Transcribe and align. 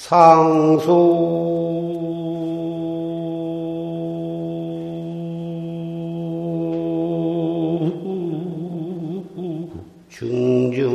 상소 0.00 0.92
중중 10.08 10.88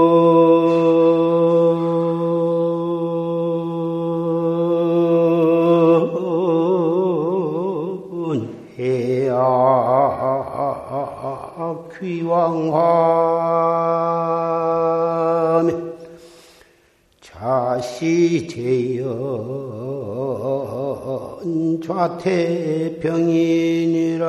태병이니라 22.18 24.26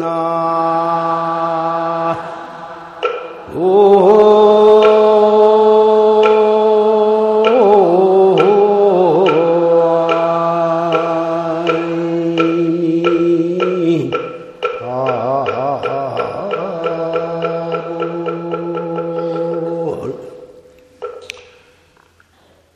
나 0.00 0.04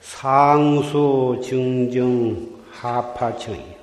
상수 0.01 1.41
증정 1.45 2.49
하파청이 2.73 3.78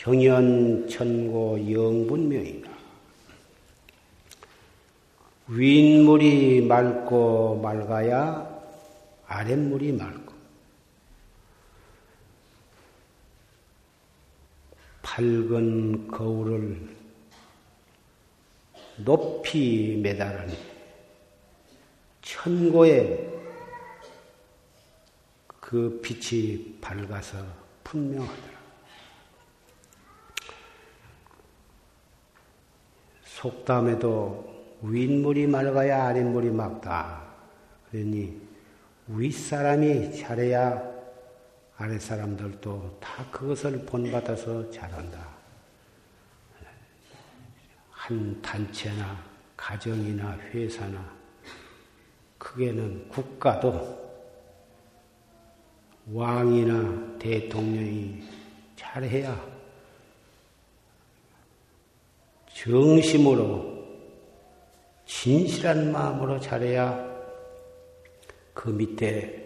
경연 0.00 0.88
천고 0.88 1.58
영분명이다. 1.70 2.70
윗물이 5.48 6.62
맑고 6.62 7.60
맑아야 7.60 8.48
아랫물이 9.26 9.92
맑고 9.92 10.32
밝은 15.02 16.08
거울을 16.08 16.96
높이 19.04 20.00
매달은 20.02 20.50
천고의 22.22 23.28
그 25.60 26.00
빛이 26.02 26.78
밝아서 26.80 27.36
분명하다. 27.84 28.59
속담에도 33.40 34.78
윗물이 34.82 35.46
맑아야 35.46 36.08
아랫물이 36.08 36.50
맑다. 36.50 37.22
그러니 37.90 38.38
윗사람이 39.08 40.14
잘해야 40.14 40.90
아랫사람들도 41.78 42.98
다 43.00 43.24
그것을 43.30 43.86
본받아서 43.86 44.70
잘한다. 44.70 45.26
한 47.90 48.42
단체나 48.42 49.24
가정이나 49.56 50.36
회사나 50.52 51.02
크게는 52.36 53.08
국가도 53.08 53.98
왕이나 56.12 57.18
대통령이 57.18 58.22
잘해야 58.76 59.49
정심으로 62.60 63.80
진실한 65.06 65.90
마음으로 65.92 66.38
잘해야 66.38 67.08
그 68.52 68.68
밑에 68.68 69.40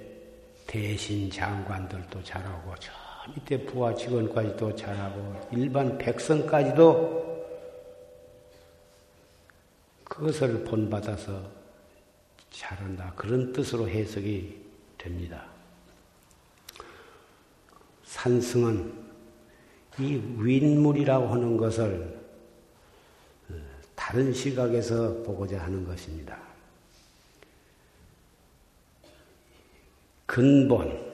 대신 0.67 1.31
장관들도 1.31 2.25
잘하고 2.25 2.75
저 2.81 2.91
밑에 3.33 3.65
부하 3.65 3.95
직원까지도 3.95 4.75
잘하고 4.75 5.49
일반 5.53 5.97
백성까지도 5.97 7.23
그것을 10.03 10.65
본받아서 10.65 11.41
잘한다. 12.51 13.13
그런 13.15 13.53
뜻으로 13.53 13.89
해석이 13.89 14.61
됩니다. 14.99 15.47
산승은 18.03 18.93
이 20.01 20.21
윗물이라고 20.37 21.29
하는 21.29 21.57
것을 21.57 22.24
다른 24.15 24.33
시각에서 24.33 25.13
보고자 25.25 25.61
하는 25.61 25.85
것입니다. 25.85 26.39
근본, 30.25 31.13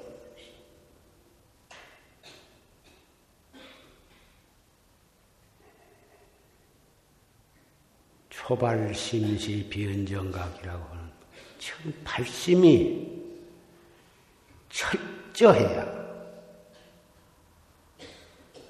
초발심시 8.28 9.66
비언정각이라고 9.70 10.84
하는 10.84 11.10
참 11.58 11.94
발심이 12.04 13.18
철저해야 14.68 15.90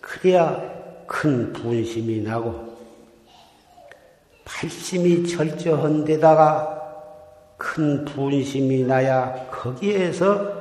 그래야 0.01 1.05
큰 1.09 1.53
분심이 1.53 2.21
나고 2.21 2.70
팔심이 4.51 5.27
철저한 5.27 6.05
데다가 6.05 6.77
큰 7.57 8.05
분심이 8.05 8.83
나야 8.83 9.49
거기에서 9.49 10.61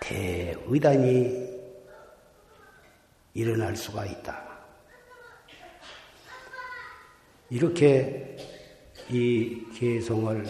대의단이 0.00 1.48
일어날 3.32 3.74
수가 3.76 4.04
있다. 4.06 4.42
이렇게 7.48 8.36
이 9.08 9.62
개성을 9.74 10.46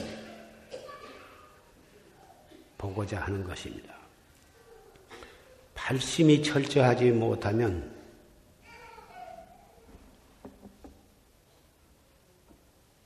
보고자 2.79 3.21
하는 3.21 3.45
것입니다. 3.45 3.95
발심이 5.75 6.43
철저하지 6.43 7.11
못하면 7.13 7.94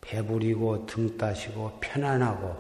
배부리고 0.08 0.86
등 0.86 1.18
따시고 1.18 1.78
편안하고 1.80 2.56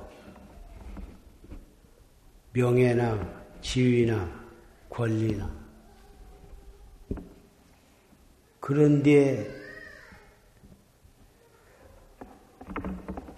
명예나 2.52 3.58
지위나 3.62 4.28
권리나 4.90 5.50
그런데 8.60 9.48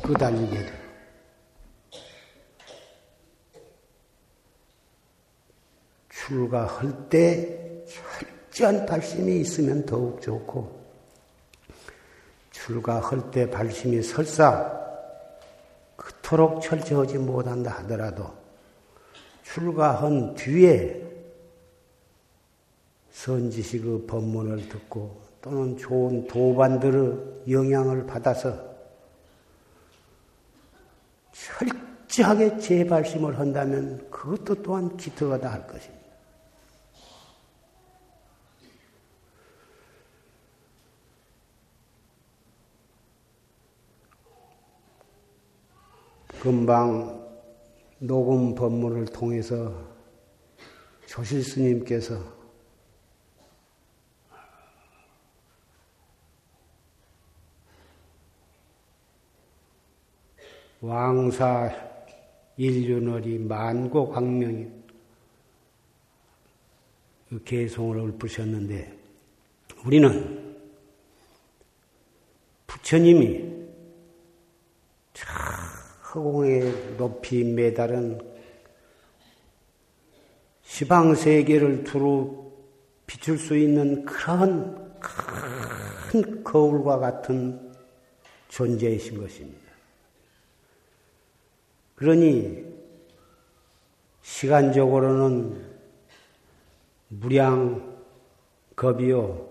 그달리게 0.03 0.67
돼. 0.67 0.81
출가할 6.09 7.09
때 7.09 7.85
철저한 8.51 8.87
발심이 8.87 9.41
있으면 9.41 9.87
더욱 9.87 10.21
좋고 10.21 10.80
출가할 12.65 13.31
때 13.31 13.49
발심이 13.49 14.03
설사 14.03 14.79
그토록 15.97 16.63
철저하지 16.63 17.19
못한다 17.19 17.71
하더라도 17.79 18.31
출가한 19.43 20.35
뒤에 20.35 21.09
선지식 23.11 23.87
의 23.87 24.07
법문을 24.07 24.69
듣고 24.69 25.21
또는 25.43 25.77
좋은 25.77 26.27
도반들의 26.27 27.51
영향을 27.51 28.07
받아서 28.07 28.55
철저하게 31.33 32.59
재발심을 32.59 33.39
한다면 33.39 34.09
그것도 34.11 34.63
또한 34.63 34.97
기특하다 34.97 35.51
할 35.51 35.67
것입니다. 35.67 36.00
금방 46.41 47.21
녹음 47.99 48.55
법문을 48.55 49.05
통해서 49.07 49.75
조실 51.07 51.45
스님께서 51.45 52.19
왕사 60.81 61.71
인륜월이 62.57 63.39
만고 63.41 64.09
광명인 64.09 64.83
그 67.29 67.45
개송을 67.45 68.15
읊으셨는데 68.15 68.99
우리는 69.85 70.57
부처님이 72.67 73.51
허공에 76.15 76.97
높이 76.97 77.45
매달은 77.45 78.21
시방세계를 80.63 81.85
두루 81.85 82.51
비출 83.07 83.39
수 83.39 83.57
있는 83.57 84.05
그런 84.05 84.99
큰 86.11 86.43
거울과 86.43 86.99
같은 86.99 87.73
존재이신 88.49 89.21
것입니다. 89.21 89.71
그러니 91.95 92.65
시간적으로는 94.23 95.65
무량 97.09 97.99
겁이요, 98.75 99.49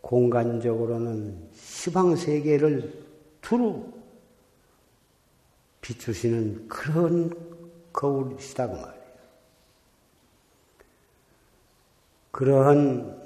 공간적으로는 0.00 1.50
시방 1.52 2.16
세계를 2.16 2.92
두루 3.40 4.01
비추시는 5.82 6.68
그런 6.68 7.30
거울이시다고 7.92 8.72
말이에요. 8.72 9.02
그러한 12.30 13.20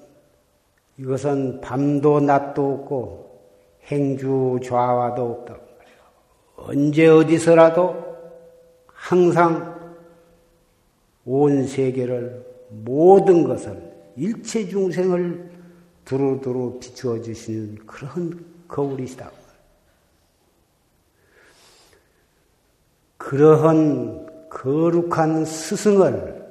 이것은 0.98 1.60
밤도 1.60 2.20
낮도 2.20 2.74
없고 2.74 3.40
행주 3.84 4.58
좌와도 4.64 5.22
없다고 5.22 5.60
말이에요. 5.78 5.98
언제 6.56 7.06
어디서라도 7.06 8.04
항상 8.86 9.76
온 11.24 11.66
세계를 11.66 12.44
모든 12.70 13.44
것을 13.44 13.94
일체 14.16 14.66
중생을 14.66 15.50
두루두루 16.04 16.78
비추어 16.80 17.20
주시는 17.20 17.76
그런 17.86 18.44
거울이시다. 18.66 19.30
그러한 23.26 24.48
거룩한 24.48 25.44
스승을 25.44 26.46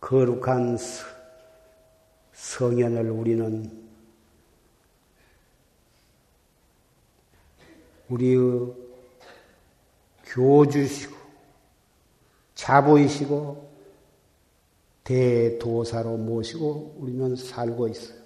거룩한 0.00 0.78
성현을 2.32 3.10
우리는 3.10 3.70
우리의 8.08 8.74
교주시고 10.24 11.14
자보이시고 12.54 13.70
대도사로 15.04 16.16
모시고 16.16 16.96
우리는 16.98 17.36
살고 17.36 17.88
있어요. 17.88 18.18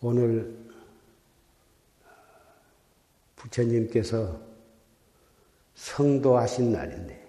오늘 0.00 0.63
부처님께서 3.44 4.40
성도하신 5.74 6.72
날인데 6.72 7.22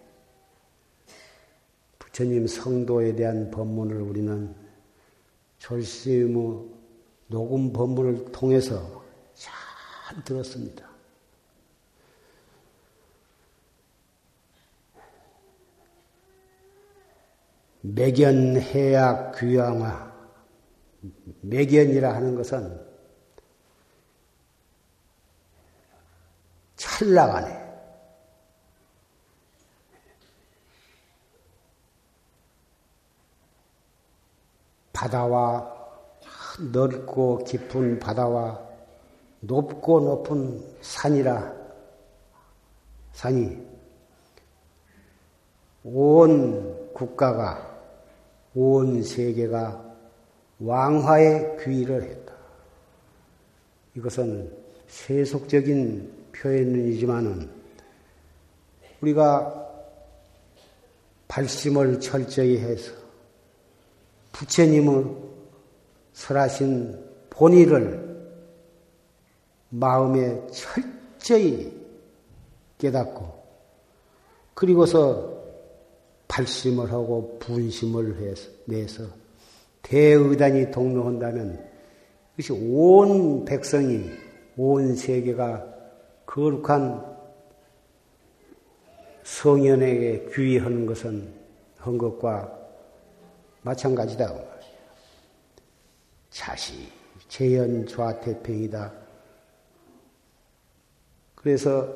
부처님 1.99 2.47
성도에 2.47 3.15
대한 3.15 3.51
법문을 3.51 4.01
우리는 4.01 4.55
졸심의 5.57 6.69
녹음 7.27 7.73
법문을 7.73 8.31
통해서 8.31 9.03
잘 9.33 10.23
들었습니다. 10.23 10.85
매견 17.81 18.57
해약 18.57 19.37
귀양화 19.37 20.13
매견이라 21.41 22.15
하는 22.15 22.35
것은 22.35 22.84
찰나가네. 26.95 27.65
바다와 34.93 35.75
넓고 36.71 37.43
깊은 37.43 37.99
바다와 37.99 38.61
높고 39.41 39.99
높은 39.99 40.63
산이라 40.79 41.53
산이 43.11 43.61
온 45.83 46.93
국가가 46.93 47.77
온 48.53 49.03
세계가 49.03 49.83
왕화의 50.59 51.57
귀의를 51.59 52.03
했다. 52.03 52.33
이것은 53.95 54.57
세속적인 54.87 56.14
표현이지만은 56.35 57.49
우리가 59.01 59.63
발심을 61.27 61.99
철저히 61.99 62.57
해서 62.57 62.91
부처님의 64.31 65.05
설하신 66.13 67.03
본의를 67.29 68.05
마음에 69.69 70.41
철저히 70.47 71.73
깨닫고 72.77 73.33
그리고서 74.53 75.35
발심을 76.27 76.91
하고 76.91 77.37
분심을 77.39 78.21
해서 78.21 78.49
내서 78.65 79.03
대의단이 79.81 80.71
동로한다면 80.71 81.63
이것이 82.37 82.53
온 82.71 83.45
백성이 83.45 84.09
온 84.57 84.95
세계가 84.95 85.74
거룩한 86.25 87.15
성현에게 89.23 90.29
귀의하는 90.33 90.85
것은 90.85 91.33
한 91.77 91.97
것과 91.97 92.51
마찬가지다. 93.61 94.33
자시, 96.29 96.91
재현, 97.27 97.87
좌태평이다. 97.87 98.93
그래서 101.35 101.87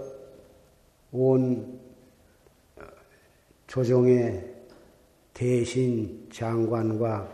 온 1.12 1.80
조정의 3.68 4.56
대신 5.34 6.28
장관과 6.32 7.32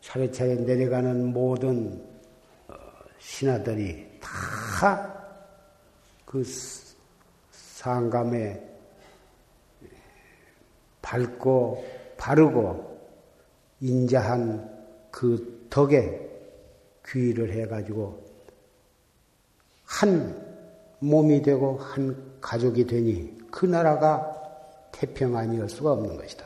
차례차례 0.00 0.56
내려가는 0.56 1.32
모든 1.32 2.02
신하들이 3.18 4.18
다 4.20 5.13
그 6.34 6.42
상감에 7.52 8.60
밝고 11.00 11.84
바르고 12.16 12.98
인자한 13.78 14.68
그 15.12 15.68
덕에 15.70 16.28
귀의를 17.06 17.52
해가지고 17.52 18.20
한 19.84 20.44
몸이 20.98 21.40
되고 21.40 21.78
한 21.78 22.40
가족이 22.40 22.84
되니 22.84 23.38
그 23.52 23.66
나라가 23.66 24.88
태평 24.90 25.36
아니할 25.36 25.68
수가 25.68 25.92
없는 25.92 26.16
것이다. 26.16 26.44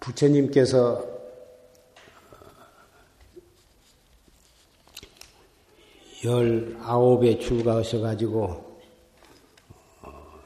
부처님께서 0.00 1.21
열아홉에 6.24 7.38
출가하셔 7.38 8.00
가지고, 8.00 8.78
어, 10.02 10.40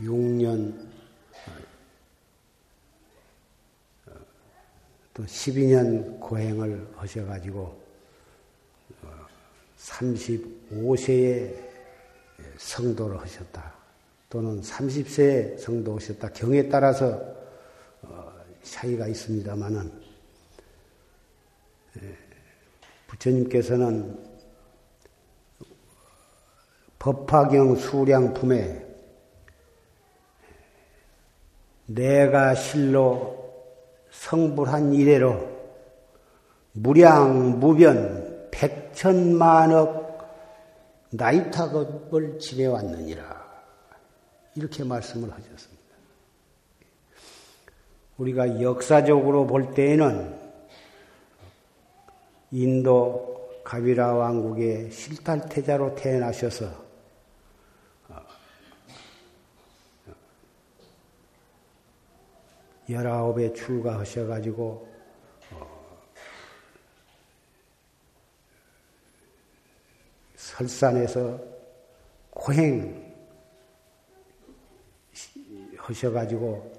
6년 0.00 0.92
또 5.14 5.22
12년 5.24 6.18
고행을 6.20 6.88
하셔 6.96 7.24
가지고 7.26 7.78
35세에 9.78 11.54
성도를 12.56 13.20
하셨다. 13.20 13.74
또는 14.30 14.62
30세에 14.62 15.58
성도하셨다. 15.58 16.30
경에 16.30 16.68
따라서 16.68 17.20
어, 18.00 18.32
차이가 18.62 19.06
있습니다만은 19.06 19.92
예, 22.00 22.16
부처님께서는 23.08 24.31
법화경 27.02 27.74
수량품에 27.74 28.86
내가 31.86 32.54
실로 32.54 33.42
성불한 34.12 34.92
이래로 34.94 35.50
무량 36.74 37.58
무변 37.58 38.48
백천만억 38.52 40.00
나이타급을 41.10 42.38
지내왔느니라. 42.38 43.42
이렇게 44.54 44.84
말씀을 44.84 45.28
하셨습니다. 45.28 45.82
우리가 48.16 48.62
역사적으로 48.62 49.48
볼 49.48 49.74
때에는 49.74 50.38
인도 52.52 53.50
가비라 53.64 54.12
왕국의 54.12 54.92
실탈태자로 54.92 55.96
태어나셔서 55.96 56.81
열아홉에 62.92 63.52
출가하셔가지고 63.52 64.92
설산에서 70.42 71.40
고행 72.30 73.12
하셔가지고 75.76 76.72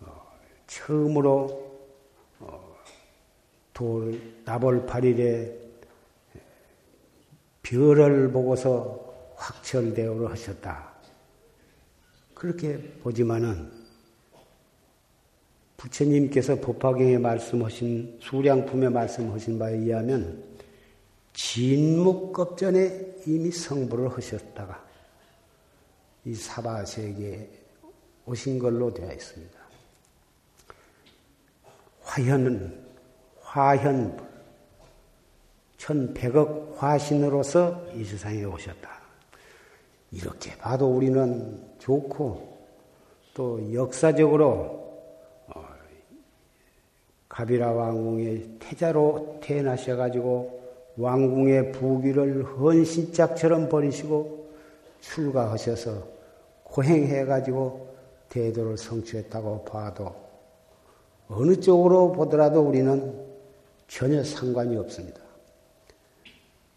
어, 0.00 0.32
처음으로 0.66 1.80
어, 2.40 2.76
돌 3.72 4.20
나벌 4.44 4.86
8일에 4.86 5.64
별을 7.62 8.30
보고서 8.30 9.32
확철대오를 9.36 10.30
하셨다. 10.30 10.92
그렇게 12.34 12.78
보지만은 13.02 13.83
부처님께서 15.84 16.60
법화경에 16.60 17.18
말씀하신 17.18 18.18
수량품에 18.20 18.88
말씀하신 18.88 19.58
바에 19.58 19.74
의하면 19.74 20.42
진묵급전에 21.34 23.16
이미 23.26 23.50
성불을 23.50 24.16
하셨다가 24.16 24.82
이 26.24 26.34
사바 26.34 26.86
세계에 26.86 27.48
오신 28.24 28.58
걸로 28.58 28.94
되어 28.94 29.12
있습니다. 29.12 29.58
화현은 32.02 32.82
화현 33.42 34.18
천백억 35.76 36.76
화신으로서 36.78 37.88
이 37.94 38.04
세상에 38.04 38.44
오셨다. 38.44 39.02
이렇게 40.12 40.56
봐도 40.56 40.86
우리는 40.86 41.62
좋고 41.78 42.54
또 43.34 43.74
역사적으로 43.74 44.48
어, 44.48 44.83
가비라 47.34 47.72
왕궁의 47.72 48.58
태자로 48.60 49.40
태어나셔가지고 49.42 50.60
왕궁의 50.96 51.72
부귀를 51.72 52.44
헌신짝처럼 52.44 53.68
버리시고 53.68 54.50
출가하셔서 55.00 56.06
고행해가지고 56.62 57.88
대도를 58.28 58.78
성취했다고 58.78 59.64
봐도 59.64 60.14
어느 61.26 61.58
쪽으로 61.58 62.12
보더라도 62.12 62.60
우리는 62.60 63.26
전혀 63.88 64.22
상관이 64.22 64.76
없습니다. 64.76 65.20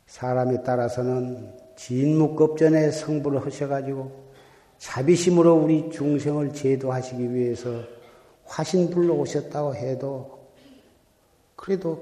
사람에 0.07 0.63
따라서는 0.63 1.53
진묵급전에 1.75 2.89
성불을 2.89 3.45
하셔가지고 3.45 4.11
자비심으로 4.79 5.53
우리 5.53 5.91
중생을 5.91 6.53
제도하시기 6.53 7.31
위해서 7.31 7.83
화신불로 8.45 9.13
오셨다고 9.19 9.75
해도 9.75 10.36
그래도 11.57 12.01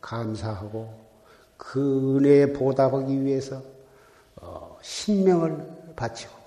감사하고 0.00 0.92
그 1.56 2.16
은혜에 2.16 2.52
보답하기 2.52 3.22
위해서 3.22 3.62
어, 4.36 4.76
신명을 4.82 5.94
바치고 5.94 6.44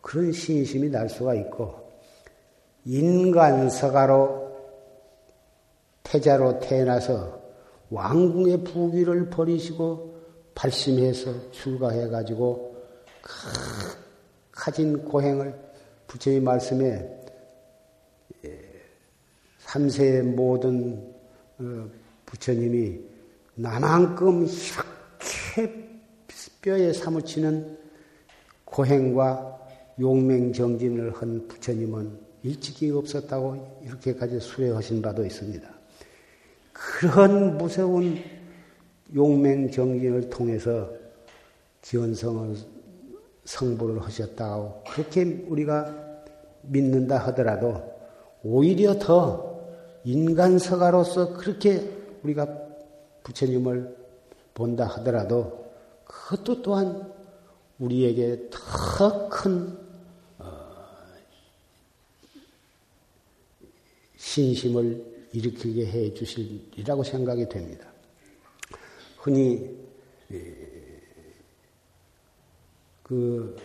그런 0.00 0.32
신심이 0.32 0.90
날 0.90 1.08
수가 1.08 1.34
있고 1.34 1.74
인간서가로 2.84 4.42
태자로 6.02 6.58
태어나서 6.58 7.40
왕궁의 7.90 8.64
부귀를 8.64 9.30
버리시고 9.30 10.12
발심해서 10.54 11.52
출가해 11.52 12.08
가지고 12.08 12.76
가진 14.50 15.04
고행을 15.04 15.54
부처님 16.08 16.44
말씀에 16.44 17.21
삼세의 19.72 20.22
모든 20.22 21.02
어, 21.58 21.88
부처님이 22.26 23.00
나만큼 23.54 24.46
이렇게 24.46 25.88
뼈에 26.60 26.92
사무치는 26.92 27.78
고행과 28.66 29.60
용맹정진을 29.98 31.14
한 31.14 31.48
부처님은 31.48 32.18
일찍이 32.42 32.90
없었다고 32.90 33.80
이렇게까지 33.86 34.40
수레하신 34.40 35.00
바도 35.00 35.24
있습니다. 35.24 35.66
그런 36.72 37.56
무서운 37.56 38.18
용맹정진을 39.14 40.28
통해서 40.28 40.90
기원성을 41.80 42.56
성불을 43.44 44.02
하셨다고 44.02 44.84
그렇게 44.90 45.46
우리가 45.48 46.24
믿는다 46.62 47.16
하더라도 47.18 47.90
오히려 48.42 48.98
더 48.98 49.51
인간 50.04 50.58
서가로서 50.58 51.34
그렇게 51.34 51.88
우리가 52.22 52.46
부처님을 53.22 53.96
본다 54.54 54.86
하더라도 54.86 55.70
그것도 56.04 56.62
또한 56.62 57.12
우리에게 57.78 58.48
더큰 58.50 59.78
신심을 64.16 65.28
일으키게 65.32 65.86
해 65.86 66.14
주시리라고 66.14 67.02
생각이 67.02 67.48
됩니다. 67.48 67.86
흔히 69.18 69.76
그 73.02 73.56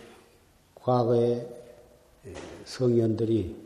과거의 0.74 1.46
성현들이 2.64 3.56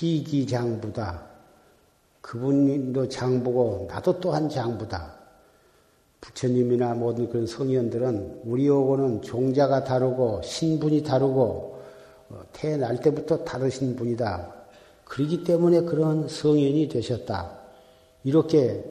피기장부다. 0.00 1.26
그분도 2.22 3.08
장부고 3.08 3.86
나도 3.90 4.18
또한 4.20 4.48
장부다. 4.48 5.20
부처님이나 6.22 6.94
모든 6.94 7.28
그런 7.28 7.46
성현들은 7.46 8.42
우리하고는 8.44 9.20
종자가 9.20 9.84
다르고 9.84 10.40
신분이 10.42 11.02
다르고 11.02 11.80
어, 12.30 12.42
태어날 12.52 12.98
때부터 13.00 13.44
다르신 13.44 13.96
분이다. 13.96 14.54
그러기 15.04 15.44
때문에 15.44 15.82
그런 15.82 16.28
성인이 16.28 16.88
되셨다. 16.88 17.58
이렇게 18.24 18.84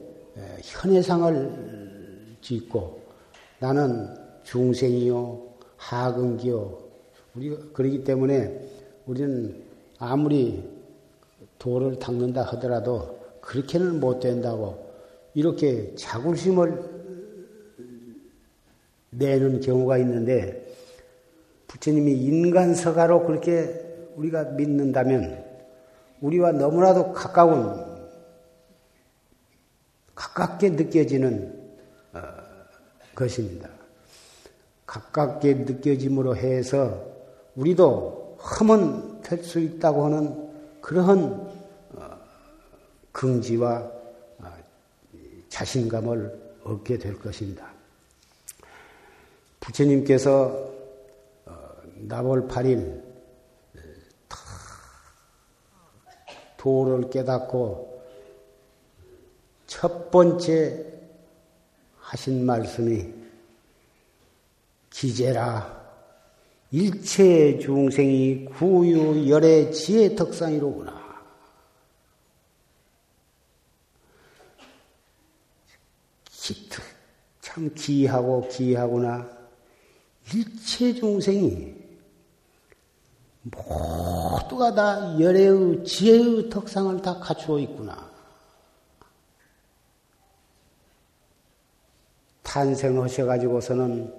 현해상을 0.62 2.36
짓고 2.40 3.00
나는 3.58 4.14
중생이요, 4.44 5.42
하근기요. 5.76 6.78
우리 7.34 7.50
그러기 7.72 8.04
때문에 8.04 8.68
우리는 9.06 9.62
아무리 9.98 10.79
도를 11.60 11.98
닦는다 11.98 12.42
하더라도 12.42 13.20
그렇게는 13.42 14.00
못 14.00 14.18
된다고 14.18 14.90
이렇게 15.34 15.94
자굴심을 15.94 17.00
내는 19.10 19.60
경우가 19.60 19.98
있는데 19.98 20.66
부처님이 21.68 22.12
인간서가로 22.12 23.26
그렇게 23.26 24.08
우리가 24.16 24.44
믿는다면 24.44 25.44
우리와 26.20 26.52
너무나도 26.52 27.12
가까운 27.12 27.88
가깝게 30.14 30.70
느껴지는 30.70 31.58
어, 32.12 32.20
것입니다. 33.14 33.68
가깝게 34.86 35.54
느껴짐으로 35.54 36.36
해서 36.36 37.06
우리도 37.54 38.38
험은 38.40 39.22
될 39.22 39.44
수 39.44 39.60
있다고 39.60 40.06
하는 40.06 40.50
그러한 40.80 41.18
어, 41.18 41.49
긍지와 43.12 43.90
어, 44.38 44.56
자신감을 45.48 46.58
얻게 46.64 46.98
될 46.98 47.18
것입니다. 47.18 47.70
부처님께서 49.60 50.70
나월 52.06 52.48
8일 52.48 53.02
도를 56.56 57.10
깨닫고 57.10 58.02
첫 59.66 60.10
번째 60.10 60.86
하신 61.98 62.44
말씀이 62.44 63.14
기재라 64.90 65.80
일체 66.72 67.58
중생이 67.58 68.46
구유 68.56 69.28
열의 69.28 69.72
지혜 69.72 70.14
덕상이로구나. 70.14 70.99
참 77.40 77.72
기하고 77.74 78.48
기하구나. 78.48 79.28
일체 80.32 80.94
중생이 80.94 81.74
모두가 83.42 84.74
다 84.74 85.18
열애의 85.18 85.84
지혜의 85.84 86.50
덕상을 86.50 87.02
다 87.02 87.18
갖추어 87.18 87.58
있구나. 87.58 88.10
탄생하셔가지고서는 92.42 94.14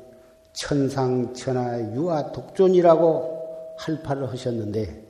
천상천하 0.54 1.80
유아 1.94 2.32
독존이라고 2.32 3.76
할파를 3.78 4.30
하셨는데 4.32 5.08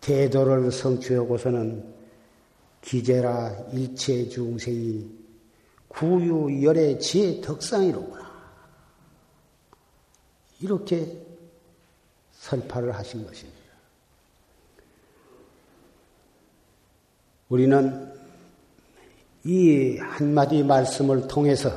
대도를 0.00 0.72
성취하고서는 0.72 1.97
기재라 2.80 3.70
일체 3.72 4.28
중생이 4.28 5.18
구유 5.88 6.62
열의 6.62 7.00
지혜 7.00 7.40
덕상이로구나. 7.40 8.28
이렇게 10.60 11.26
설파를 12.32 12.94
하신 12.94 13.26
것입니다. 13.26 13.58
우리는 17.48 18.12
이 19.44 19.96
한마디 19.98 20.62
말씀을 20.62 21.26
통해서 21.28 21.70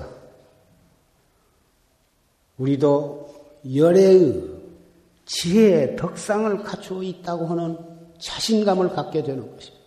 우리도 2.57 3.61
열애의 3.73 4.61
지혜의 5.25 5.95
덕상을 5.95 6.63
갖추고 6.63 7.03
있다고 7.03 7.47
하는 7.47 7.77
자신감을 8.19 8.89
갖게 8.89 9.23
되는 9.23 9.49
것입니다. 9.55 9.80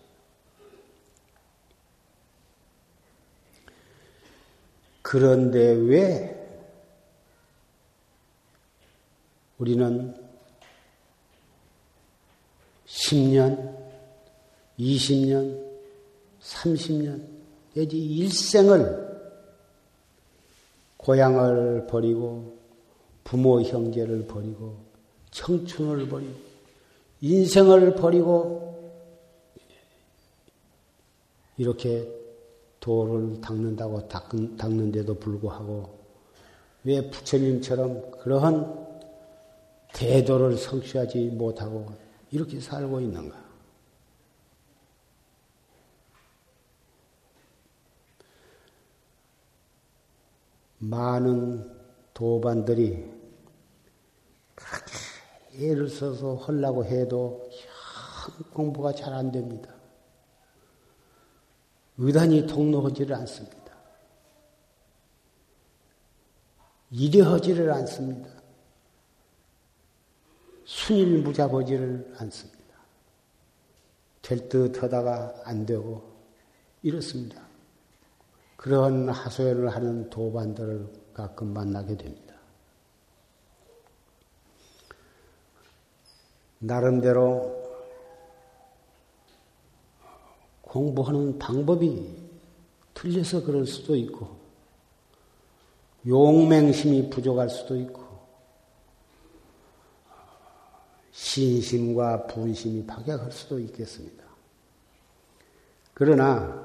그런데 5.05 5.59
왜 5.59 6.35
우리는 9.59 10.15
10년, 12.87 13.77
20년, 14.79 15.63
30년, 16.41 17.23
내지 17.75 18.03
일생을 18.03 19.05
고향을 20.97 21.85
버리고 21.85 22.57
부모 23.23 23.61
형제를 23.61 24.25
버리고 24.25 24.75
청춘을 25.29 26.09
버리고 26.09 26.33
인생을 27.21 27.93
버리고 27.93 28.91
이렇게 31.57 32.24
도를 32.85 33.41
닦는다고 33.41 34.07
닦는데도 34.07 35.15
불구하고 35.15 35.97
왜 36.83 37.09
부처님처럼 37.09 38.11
그러한 38.19 38.85
대도를 39.91 40.55
성취하지 40.55 41.29
못하고 41.29 41.87
이렇게 42.29 42.59
살고 42.59 43.01
있는가? 43.01 43.43
많은 50.77 51.67
도반들이 52.13 53.11
그렇게 54.53 55.71
애를 55.71 55.89
써서 55.89 56.35
하려고 56.35 56.85
해도 56.85 57.49
공부가 58.53 58.93
잘 58.93 59.11
안 59.11 59.31
됩니다. 59.31 59.74
의단이 61.97 62.47
통로하지를 62.47 63.15
않습니다. 63.15 63.55
이래하지를 66.91 67.71
않습니다. 67.71 68.29
순일무자보지를 70.65 72.15
않습니다. 72.17 72.55
될 74.21 74.49
듯 74.49 74.81
하다가 74.81 75.41
안 75.43 75.65
되고 75.65 76.01
이렇습니다. 76.81 77.43
그런 78.57 79.07
하소연을 79.09 79.69
하는 79.69 80.09
도반들을 80.09 80.87
가끔 81.13 81.53
만나게 81.53 81.95
됩니다. 81.95 82.33
나름대로 86.57 87.54
공부하는 90.75 91.39
방법이 91.39 92.05
틀려서 92.93 93.45
그럴 93.45 93.65
수도 93.65 93.95
있고, 93.95 94.37
용맹심이 96.05 97.09
부족할 97.09 97.49
수도 97.49 97.77
있고, 97.77 98.03
신심과 101.13 102.27
분심이 102.27 102.85
박약할 102.85 103.31
수도 103.31 103.57
있겠습니다. 103.57 104.25
그러나 105.93 106.61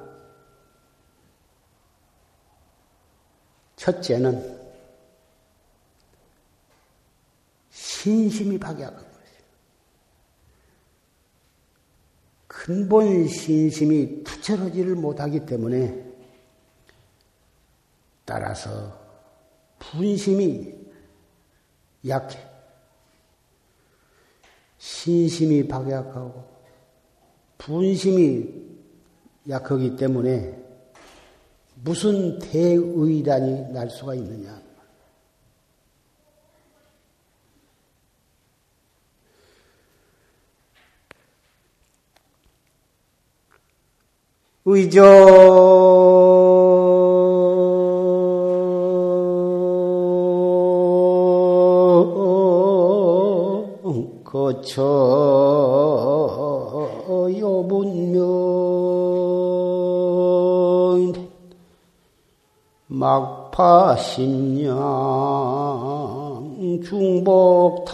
첫째는 3.77 4.59
신심이 7.71 8.59
것이에요. 8.97 9.21
근본 12.63 13.27
신심이 13.27 14.23
투철하지를 14.23 14.95
못하기 14.95 15.47
때문에 15.47 16.05
따라서 18.27 19.01
분심이 19.79 20.75
약해. 22.07 22.39
신심이 24.77 25.67
박약하고 25.67 26.45
분심이 27.57 28.47
약하기 29.49 29.97
때문에 29.97 30.55
무슨 31.83 32.39
대의단이 32.41 33.73
날 33.73 33.89
수가 33.89 34.15
있느냐. 34.17 34.61
의조 44.67 45.01
거쳐 54.23 54.83
요 57.39 57.67
분명 57.67 58.21
막파신양 62.87 64.21
중복탁인이라나 66.85 67.91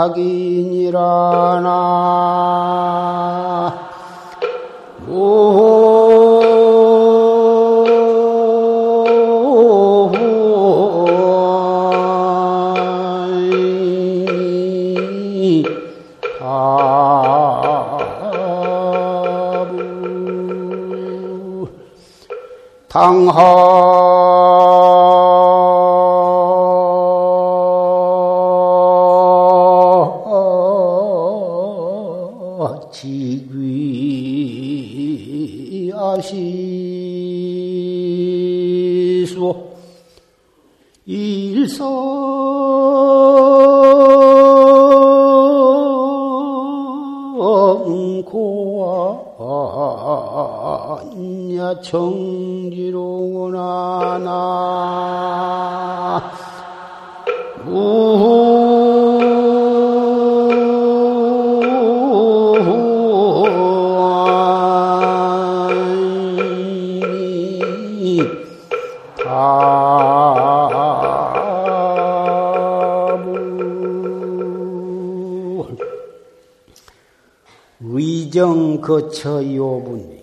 의정 78.36 78.82
거처 78.82 79.42
요분이야. 79.42 80.20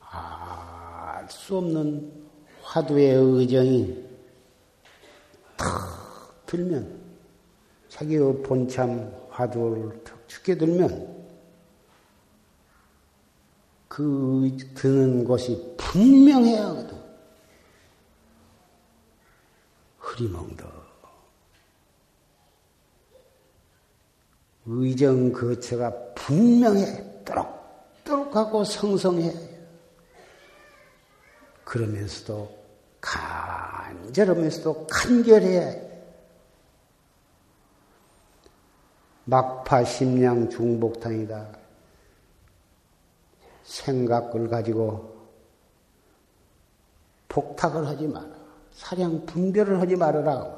알수 0.00 1.58
없는 1.58 2.12
화두의 2.60 3.14
의정이 3.14 4.04
탁 5.56 6.44
들면 6.44 7.00
자기의 7.88 8.42
본참 8.42 9.12
화두를 9.30 10.02
턱 10.02 10.28
죽게 10.28 10.58
들면 10.58 11.16
그 13.86 14.56
드는 14.74 15.22
곳이 15.22 15.72
분명해야 15.76 16.66
하거든. 16.66 16.98
흐리멍덩. 20.00 20.77
의정 24.68 25.32
거처가 25.32 25.90
분명해. 26.14 27.24
또록또록하고 27.24 28.64
성성해. 28.64 29.32
그러면서도 31.64 32.58
간절하면서도 33.00 34.86
간결해. 34.86 35.88
막파 39.24 39.84
심량 39.84 40.48
중복탕이다. 40.48 41.58
생각을 43.64 44.48
가지고 44.48 45.18
복탁을 47.28 47.86
하지 47.86 48.06
마라. 48.06 48.28
사량 48.72 49.26
분별을 49.26 49.80
하지 49.80 49.96
말아라. 49.96 50.57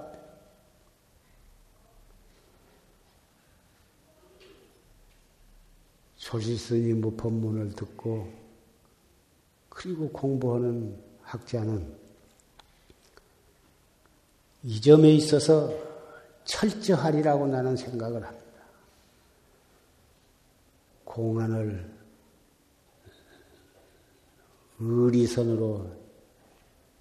조실스님 6.31 7.01
뭐 7.01 7.13
법문을 7.17 7.75
듣고 7.75 8.33
그리고 9.69 10.09
공부하는 10.11 10.97
학자는 11.23 11.93
이 14.63 14.81
점에 14.81 15.11
있어서 15.15 15.75
철저하리라고 16.45 17.49
나는 17.49 17.77
생각을 17.77 18.25
합니다. 18.25 18.47
공안을 21.05 21.93
의리선으로 24.79 25.91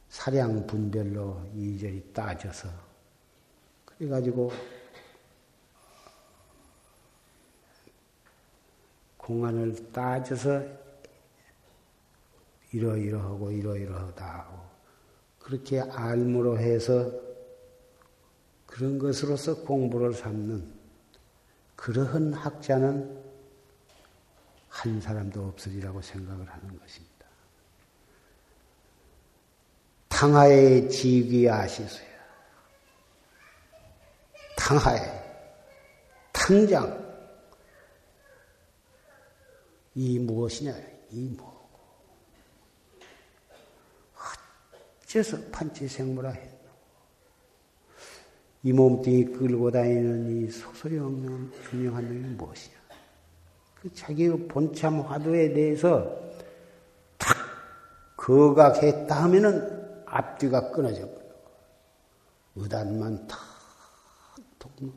사량 0.10 0.65
분별로 0.65 1.39
이리저리 1.54 2.13
따져서 2.13 2.68
그래가지고 3.86 4.52
공안을 9.30 9.92
따져서 9.92 10.63
이러이러하고 12.72 13.52
이러이러하다 13.52 14.26
하고 14.26 14.60
그렇게 15.38 15.80
알무로 15.80 16.58
해서 16.58 17.12
그런 18.65 18.98
것으로서 18.98 19.62
공부를 19.62 20.13
삼는 20.15 20.74
그러한 21.76 22.34
학자는 22.34 23.24
한 24.68 25.00
사람도 25.00 25.50
없으리라고 25.50 26.02
생각을 26.02 26.50
하는 26.50 26.80
것입니다. 26.80 27.28
당하의 30.08 30.89
지귀 30.89 31.48
아시수야. 31.48 32.08
당하에 34.58 35.00
당장 36.32 37.09
이 40.00 40.18
무엇이냐? 40.18 40.74
이 41.12 41.28
뭐고? 41.36 41.70
어째서 45.04 45.38
판치생물화 45.52 46.30
했노? 46.30 46.70
이 48.64 48.72
몸뚱이 48.72 49.26
끌고 49.26 49.70
다니는 49.70 50.48
이 50.48 50.52
소소리 50.52 50.98
없는 50.98 51.52
분명한 51.52 52.06
놈이 52.06 52.36
무엇이냐? 52.36 52.78
그 53.76 53.94
자기의 53.94 54.48
본참 54.48 55.02
화두에 55.02 55.52
대해서 55.52 56.18
탁 57.18 57.36
거각했다 58.16 59.24
하면은 59.24 60.04
앞뒤가 60.06 60.72
끊어져 60.72 61.02
버려. 61.08 61.28
의단만 62.56 63.28
탁 63.28 63.38
독노. 64.60 64.94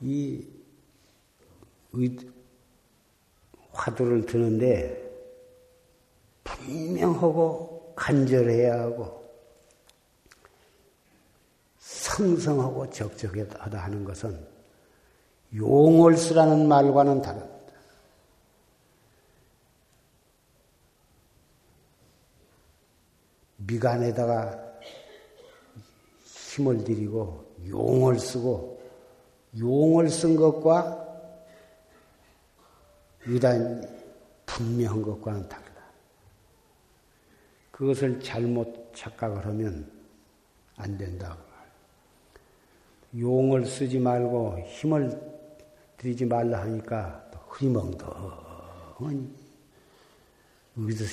이 0.00 0.46
화두를 3.72 4.26
드는데 4.26 5.08
분명하고 6.44 7.94
간절해야 7.96 8.80
하고 8.80 9.18
성성하고 11.78 12.90
적적하다 12.90 13.78
하는 13.78 14.04
것은 14.04 14.46
용을 15.54 16.16
쓰라는 16.16 16.68
말과는 16.68 17.22
다릅니다. 17.22 17.58
미간에다가 23.56 24.58
힘을 26.24 26.84
들이고 26.84 27.54
용을 27.68 28.18
쓰고 28.18 28.77
용을 29.58 30.08
쓴 30.08 30.36
것과 30.36 31.06
유단 33.26 33.82
분명한 34.46 35.02
것과는 35.02 35.48
달라. 35.48 35.64
그것을 37.70 38.20
잘못 38.20 38.92
착각을 38.94 39.46
하면 39.46 39.90
안 40.76 40.96
된다. 40.96 41.36
용을 43.16 43.66
쓰지 43.66 43.98
말고 43.98 44.58
힘을 44.66 45.20
들이지 45.96 46.26
말라 46.26 46.62
하니까 46.62 47.28
흐리멍덩 47.48 48.38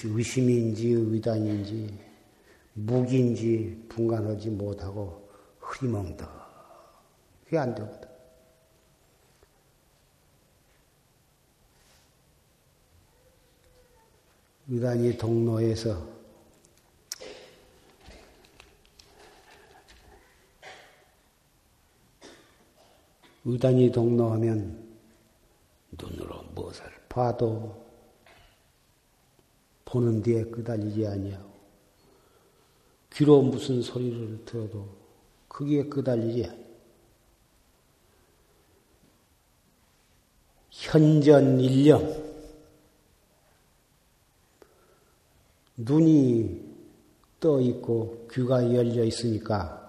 의심인지 0.03 0.89
의단인지 0.89 1.99
무기인지 2.73 3.85
분간하지 3.89 4.49
못하고 4.49 5.29
흐리멍덩 5.59 6.27
그게 7.45 7.57
안 7.57 7.73
되거든. 7.73 8.14
의단이 14.67 15.17
동로에서 15.17 16.15
의단이 23.45 23.91
동로하면 23.91 24.83
눈으로 25.91 26.41
무엇을 26.55 26.83
봐도 27.07 27.85
보는 29.85 30.23
뒤에 30.23 30.45
끄달리지 30.45 31.05
아니하고 31.05 31.53
귀로 33.13 33.43
무슨 33.43 33.83
소리를 33.83 34.45
들어도 34.45 34.89
거기에 35.47 35.83
끄달리지 35.83 36.43
아니하고 36.45 36.65
현전 40.71 41.59
일념 41.59 42.24
눈이 45.77 46.61
떠 47.39 47.59
있고 47.61 48.27
귀가 48.31 48.73
열려 48.73 49.03
있으니까 49.03 49.81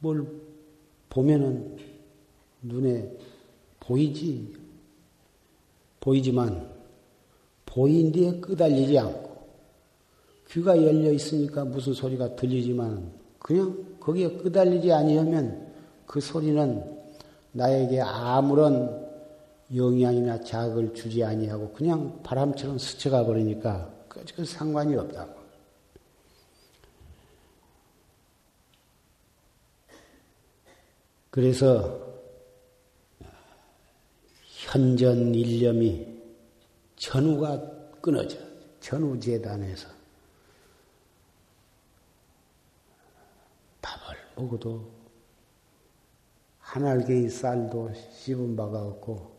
뭘 0.00 0.26
보면은 1.08 1.76
눈에 2.62 3.10
보이지. 3.80 4.54
보이지만 6.00 6.66
보인 7.66 8.10
뒤에 8.10 8.40
끄달리지 8.40 8.98
않고 8.98 9.30
귀가 10.48 10.76
열려 10.76 11.12
있으니까 11.12 11.64
무슨 11.64 11.92
소리가 11.92 12.36
들리지만 12.36 13.12
그냥 13.38 13.86
거기에 14.00 14.30
끄달리지 14.38 14.92
아니하면 14.92 15.70
그 16.06 16.20
소리는 16.20 16.82
나에게 17.52 18.00
아무런 18.00 18.99
영향이나 19.74 20.40
자극을 20.40 20.94
주지 20.94 21.22
아니하고 21.22 21.72
그냥 21.72 22.22
바람처럼 22.22 22.78
스쳐가 22.78 23.24
버리니까 23.24 23.92
그 24.08 24.44
상관이 24.44 24.96
없다고. 24.96 25.40
그래서 31.30 32.10
현전 34.42 35.34
일념이 35.34 36.20
전우가 36.96 37.60
끊어져. 38.00 38.38
전우재단에서 38.80 39.88
밥을 43.82 44.16
먹어도 44.36 44.90
한 46.58 46.86
알갱이 46.86 47.28
쌀도 47.28 47.92
씹은 48.12 48.56
바가 48.56 48.82
없고 48.82 49.29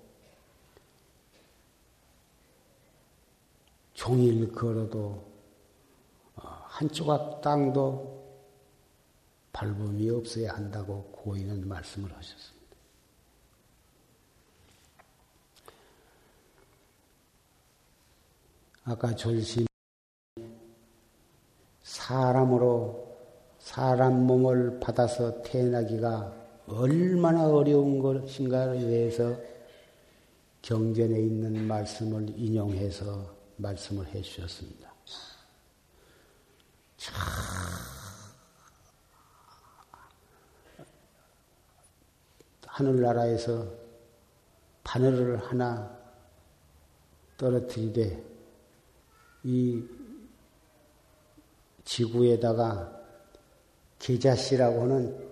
종일 4.02 4.52
걸어도 4.52 5.24
어, 6.36 6.42
한 6.42 6.90
조각 6.90 7.40
땅도 7.42 8.20
밟음이 9.54 10.10
없어야 10.10 10.56
한다고 10.56 11.04
고인은 11.12 11.68
말씀을 11.68 12.12
하셨습니다. 12.12 12.76
아까 18.86 19.16
졸심 19.16 19.68
사람으로 21.84 23.18
사람 23.60 24.26
몸을 24.26 24.80
받아서 24.80 25.44
태어나기가 25.44 26.34
얼마나 26.66 27.48
어려운 27.48 28.00
것인가에 28.00 28.80
대해서 28.80 29.38
경전에 30.64 31.20
있는 31.20 31.68
말씀을 31.68 32.34
인용해서 32.36 33.41
말씀을 33.62 34.08
해 34.08 34.22
주셨습니다. 34.22 34.92
하늘나라에서 42.66 43.68
바늘을 44.84 45.38
하나 45.50 45.98
떨어뜨리되 47.38 48.24
이 49.44 49.84
지구에다가 51.84 53.00
계자씨라고 54.00 54.82
하는 54.82 55.30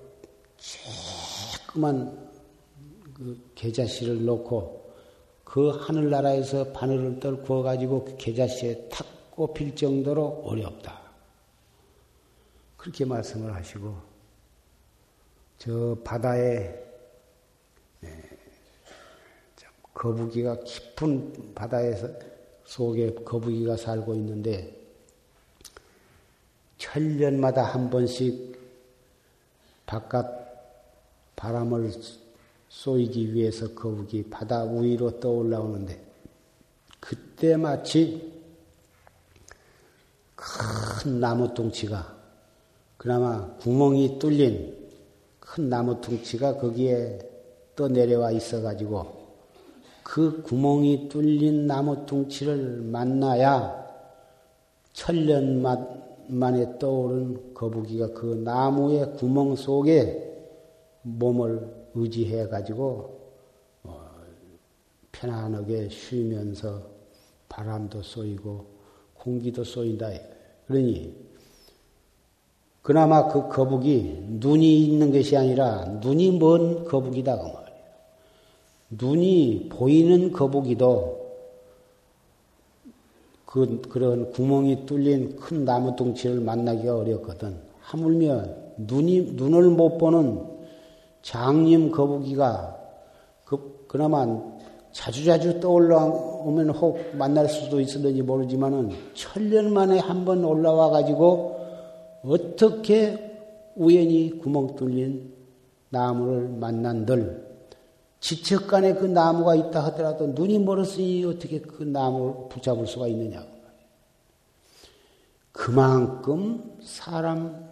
조그만 0.58 2.30
그 3.13 3.52
계자씨를 3.56 4.26
놓고 4.26 4.79
그 5.50 5.70
하늘나라에서 5.70 6.72
바늘을 6.74 7.20
떨구어 7.20 7.64
가지고 7.64 8.06
그 8.06 8.16
계자씨에 8.18 8.88
탁 8.90 9.32
꼽힐 9.32 9.76
정도로 9.76 10.44
어렵다. 10.46 11.02
그렇게 12.78 13.04
말씀을 13.04 13.56
하시고 13.56 13.96
저 15.58 15.98
바다에 16.04 16.88
네, 18.02 18.24
거북이가 19.96 20.60
깊은 20.60 21.56
바다에서 21.56 22.10
속에 22.66 23.16
거북이가 23.26 23.76
살고 23.76 24.14
있는데 24.14 24.80
천년마다 26.78 27.64
한 27.64 27.90
번씩 27.90 28.56
바깥 29.88 30.28
바람을 31.36 31.92
쏘이기 32.70 33.34
위해서 33.34 33.74
거북이 33.74 34.30
바다 34.30 34.64
위로 34.64 35.20
떠올라오는데 35.20 36.00
그때 37.00 37.58
마치 37.58 38.32
큰 40.36 41.20
나무 41.20 41.54
뚱치가 41.54 42.16
그나마 42.98 43.56
구멍이 43.58 44.20
뚫린 44.20 44.78
큰 45.40 45.70
나무 45.70 46.00
뚱치가 46.00 46.58
거기에 46.58 47.20
떠 47.76 47.88
내려와 47.88 48.32
있어 48.32 48.62
가지고 48.62 49.20
그 50.04 50.42
구멍이 50.44 51.10
뚫린 51.10 51.66
나무 51.66 52.06
뚱치를 52.06 52.82
만나야 52.84 53.88
천년 54.94 55.64
만에 56.28 56.78
떠오른 56.78 57.54
거북이가 57.54 58.14
그 58.14 58.42
나무의 58.44 59.14
구멍 59.14 59.56
속에 59.56 60.28
몸을 61.02 61.79
의지해 62.02 62.48
가지고 62.48 63.20
어, 63.84 64.12
편안하게 65.12 65.90
쉬면서 65.90 66.82
바람도 67.48 68.02
쏘이고 68.02 68.66
공기도 69.14 69.64
쏘인다. 69.64 70.10
그러니 70.68 71.16
그나마 72.82 73.28
그 73.28 73.50
거북이 73.50 74.26
눈이 74.40 74.86
있는 74.86 75.12
것이 75.12 75.36
아니라 75.36 75.86
눈이 75.86 76.40
먼 76.40 76.86
거북이다 76.86 77.38
그 77.38 77.44
말. 77.44 77.70
눈이 78.92 79.70
보이는 79.72 80.32
거북이도 80.32 81.20
그, 83.46 83.82
그런 83.90 84.32
구멍이 84.32 84.86
뚫린 84.86 85.38
큰 85.38 85.66
나무 85.66 85.96
둥치를 85.96 86.40
만나기가 86.42 86.98
어렵거든. 86.98 87.58
하물며 87.82 88.46
눈이, 88.78 89.34
눈을 89.34 89.70
못 89.70 89.98
보는 89.98 90.59
장님 91.22 91.92
거북이가 91.92 92.78
그, 93.46 93.86
그나마 93.88 94.26
자주자주 94.92 95.60
떠올라오면 95.60 96.70
혹 96.72 97.16
만날 97.16 97.48
수도 97.48 97.80
있을는지 97.80 98.22
모르지만은 98.22 98.92
천년 99.14 99.72
만에 99.74 100.00
한 100.00 100.26
번 100.26 100.44
올라와 100.44 100.90
가지고 100.90 101.60
어떻게 102.24 103.28
우연히 103.76 104.40
구멍 104.40 104.76
뚫린 104.76 105.34
나무를 105.90 106.50
만난들 106.50 107.48
지척 108.20 108.68
간에 108.68 108.94
그 108.96 109.06
나무가 109.06 109.56
있다 109.56 109.86
하더라도 109.86 110.28
눈이 110.28 110.60
멀었으니 110.60 111.24
어떻게 111.26 111.62
그 111.62 111.84
나무를 111.84 112.50
붙잡을 112.50 112.86
수가 112.86 113.08
있느냐. 113.08 113.46
그만큼 115.54 116.78
사람 116.84 117.70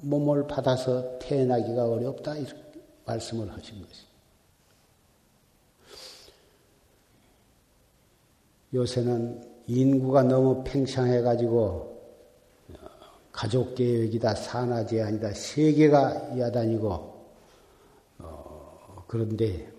몸을 0.00 0.46
받아서 0.46 1.18
태어나기가 1.18 1.88
어렵다. 1.88 2.36
이렇게 2.36 2.69
말씀을 3.04 3.50
하신 3.52 3.82
것입니다. 3.82 4.10
요새는 8.72 9.42
인구가 9.66 10.22
너무 10.22 10.62
팽창해가지고 10.64 11.90
가족 13.32 13.74
계획이다, 13.74 14.34
산하 14.34 14.84
제한이다, 14.84 15.32
세계가 15.32 16.38
야단이고, 16.38 16.88
어, 18.18 19.04
그런데 19.06 19.72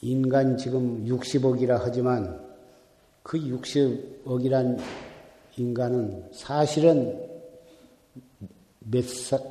인간 0.00 0.56
지금 0.56 1.04
60억이라 1.04 1.80
하지만 1.82 2.40
그 3.22 3.38
60억이란 3.38 4.80
인간은 5.56 6.30
사실은 6.32 7.29
몇, 8.80 9.04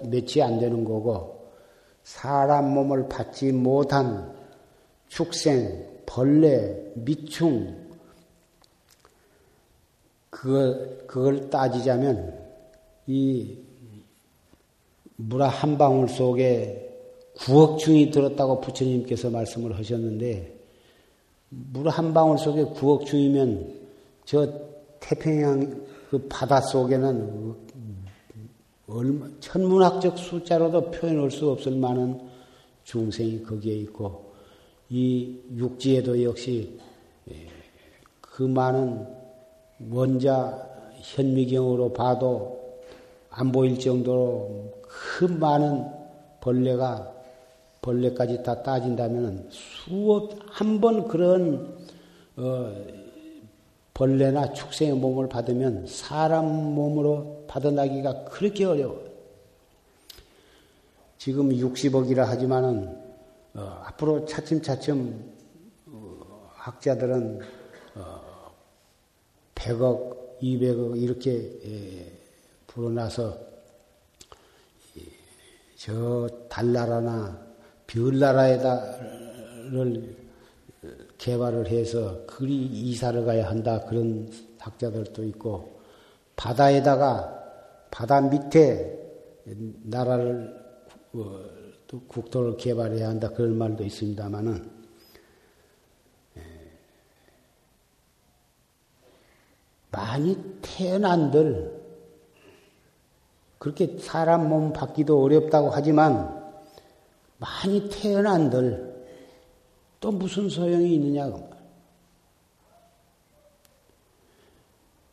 몇이 0.08 0.42
안 0.42 0.60
되는 0.60 0.84
거고 0.84 1.50
사람 2.04 2.74
몸을 2.74 3.08
받지 3.08 3.52
못한 3.52 4.36
축생, 5.08 5.86
벌레, 6.06 6.92
미충 6.96 7.89
그걸, 10.30 11.04
그걸 11.08 11.50
따지자면 11.50 12.38
이물한 13.08 13.58
방울 15.78 16.08
속에 16.08 16.88
구억충이 17.38 18.12
들었다고 18.12 18.62
부처님께서 18.62 19.30
말씀을 19.30 19.78
하셨는데 19.78 20.60
물 21.50 21.88
한 21.88 22.13
방울 22.13 22.38
속에 22.38 22.63
구억충이면 22.63 23.74
저 24.26 24.48
태평양 25.00 25.86
그 26.10 26.28
바다 26.28 26.62
속에는 26.62 27.56
얼마, 28.89 29.28
천문학적 29.39 30.17
숫자로도 30.17 30.91
표현할 30.91 31.32
수 31.32 31.49
없을 31.49 31.75
만한 31.75 32.19
중생이 32.84 33.43
거기에 33.43 33.75
있고 33.75 34.34
이 34.89 35.38
육지에도 35.56 36.21
역시 36.23 36.80
예, 37.30 37.47
그 38.19 38.43
많은 38.43 39.06
원자 39.91 40.67
현미경으로 41.02 41.93
봐도 41.93 42.60
안 43.30 43.52
보일 43.52 43.80
정도로 43.80 44.73
그 44.82 45.25
많은 45.25 45.86
벌레가 46.41 47.13
벌레까지 47.82 48.43
다 48.43 48.62
따진다면 48.62 49.49
수업 49.52 50.34
한 50.47 50.82
번 50.82 51.08
그런 51.08 51.78
어, 52.36 52.73
벌레나 53.93 54.52
축생의 54.54 54.95
몸을 54.95 55.30
받으면 55.30 55.86
사람 55.86 56.45
몸으로 56.45 57.38
받아나기가 57.50 58.26
그렇게 58.26 58.64
어려워. 58.64 59.10
지금 61.18 61.50
60억이라 61.50 62.18
하지만은 62.20 62.96
어, 63.56 63.82
앞으로 63.86 64.26
차츰차츰 64.26 65.34
어, 65.88 66.52
학자들은 66.54 67.42
어, 67.96 68.54
100억, 69.56 70.40
200억 70.42 71.02
이렇게 71.02 71.60
예, 71.66 72.12
불어나서 72.68 73.50
저 75.76 76.30
달나라나 76.50 77.48
별나라에다를 77.88 78.60
개발을 81.18 81.68
해서 81.68 82.26
그리 82.28 82.64
이사를 82.66 83.26
가야 83.26 83.50
한다 83.50 83.82
그런 83.86 84.32
학자들도 84.60 85.24
있고 85.26 85.80
바다에다가 86.36 87.38
바다 87.91 88.21
밑에 88.21 88.97
나라를 89.84 90.56
어, 91.13 91.45
또 91.88 92.02
국토를 92.02 92.58
개발해야 92.58 93.10
한다 93.10 93.30
그런 93.30 93.58
말도 93.58 93.84
있습니다만은 93.84 94.71
예, 96.38 96.41
많이 99.91 100.38
태어난들 100.62 101.80
그렇게 103.58 103.97
사람 103.97 104.47
몸 104.47 104.71
받기도 104.71 105.21
어렵다고 105.21 105.69
하지만 105.71 106.39
많이 107.39 107.89
태어난들 107.89 108.89
또 109.99 110.12
무슨 110.12 110.47
소용이 110.47 110.95
있느냐고. 110.95 111.49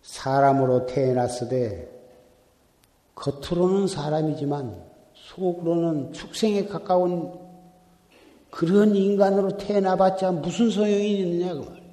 사람으로 0.02 0.86
태어났으되 0.86 1.95
겉으로는 3.16 3.88
사람이지만 3.88 4.84
속으로는 5.14 6.12
축생에 6.12 6.66
가까운 6.66 7.32
그런 8.50 8.94
인간으로 8.94 9.56
태어나봤자 9.56 10.30
무슨 10.32 10.70
소용이 10.70 11.18
있느냐고 11.18 11.64
말이에요. 11.64 11.86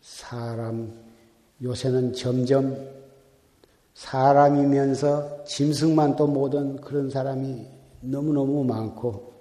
사람, 0.00 0.92
요새는 1.62 2.12
점점 2.14 2.76
사람이면서 3.94 5.44
짐승만 5.44 6.16
또 6.16 6.26
못한 6.26 6.80
그런 6.80 7.10
사람이 7.10 7.66
너무너무 8.00 8.64
많고, 8.64 9.32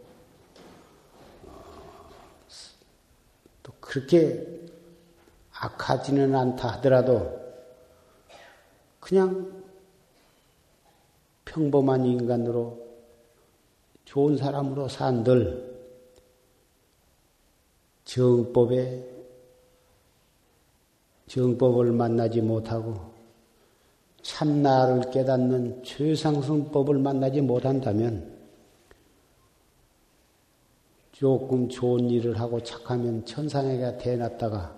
또 3.62 3.72
그렇게 3.80 4.46
악하지는 5.52 6.36
않다 6.36 6.70
하더라도 6.74 7.47
그냥 9.08 9.64
평범한 11.46 12.06
인간으로 12.06 12.78
좋은 14.04 14.36
사람으로 14.36 14.90
산들 14.90 15.78
정법에 18.04 19.10
정법을 21.28 21.94
만나지 21.94 22.42
못하고 22.42 23.14
참나를 24.24 25.10
깨닫는 25.10 25.86
최상승법을 25.86 27.00
만나지 27.00 27.40
못한다면 27.40 28.36
조금 31.14 31.70
좋은 31.70 32.10
일을 32.10 32.38
하고 32.42 32.62
착하면 32.62 33.24
천상에게 33.24 34.00
태어났다가 34.00 34.76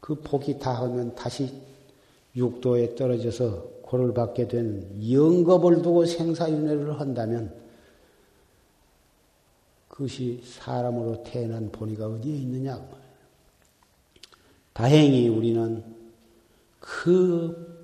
그 0.00 0.16
복이 0.16 0.58
다하면 0.58 1.14
다시 1.14 1.67
육도에 2.38 2.94
떨어져서 2.94 3.78
고를 3.82 4.14
받게 4.14 4.48
되는 4.48 5.10
영겁을 5.10 5.82
두고 5.82 6.06
생사윤회를 6.06 7.00
한다면 7.00 7.52
그것이 9.88 10.40
사람으로 10.44 11.24
태어난 11.24 11.72
본의가 11.72 12.06
어디에 12.06 12.36
있느냐. 12.36 12.80
다행히 14.72 15.28
우리는 15.28 15.82
그 16.78 17.76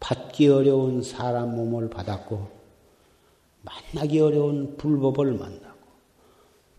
받기 0.00 0.48
어려운 0.48 1.02
사람 1.02 1.54
몸을 1.54 1.88
받았고 1.90 2.48
만나기 3.62 4.18
어려운 4.18 4.76
불법을 4.76 5.34
만나고 5.34 5.78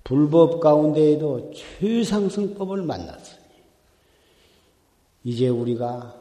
불법 0.03 0.59
가운데에도 0.59 1.53
최상승법을 1.53 2.81
만났으니 2.81 3.39
이제 5.23 5.47
우리가 5.47 6.20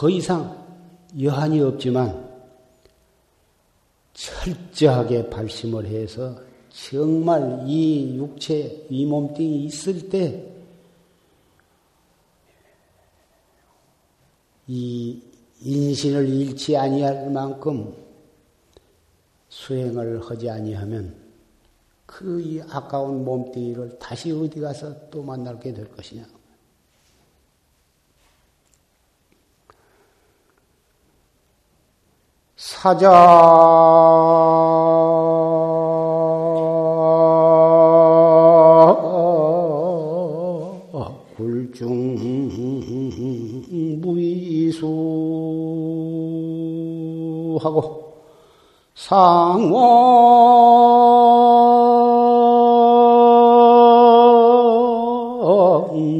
더 0.00 0.08
이상 0.08 0.66
여한이 1.20 1.60
없지만 1.60 2.26
철저하게 4.14 5.28
발심을 5.28 5.84
해서 5.84 6.40
정말 6.70 7.64
이 7.66 8.16
육체, 8.16 8.86
이 8.88 9.04
몸뚱이 9.04 9.66
있을 9.66 10.08
때, 10.08 10.50
이 14.66 15.20
인신을 15.60 16.26
잃지 16.30 16.78
아니할 16.78 17.28
만큼 17.30 17.94
수행을 19.50 20.22
하지 20.22 20.48
아니하면 20.48 21.14
그 22.06 22.40
이 22.40 22.62
아까운 22.70 23.22
몸뚱이를 23.22 23.98
다시 23.98 24.32
어디 24.32 24.60
가서 24.60 25.10
또 25.10 25.22
만나게 25.22 25.74
될 25.74 25.86
것이냐. 25.94 26.39
사자. 32.80 33.10
하고 47.62 48.14
상왕 48.94 49.70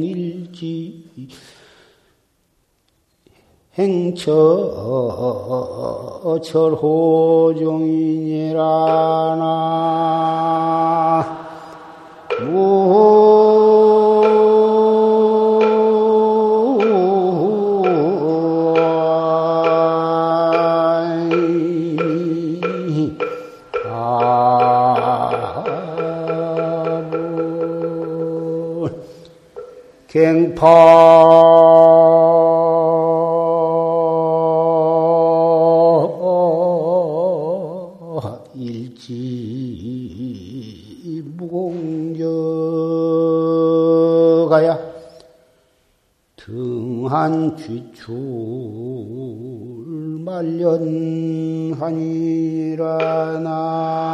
일지 0.03 1.07
행처 3.77 4.31
철호종이니라나 6.41 7.81
갱파 30.07 31.10
등한 47.31 47.55
귀출 47.55 48.13
말년하니라 50.19 51.79
나. 53.39 54.11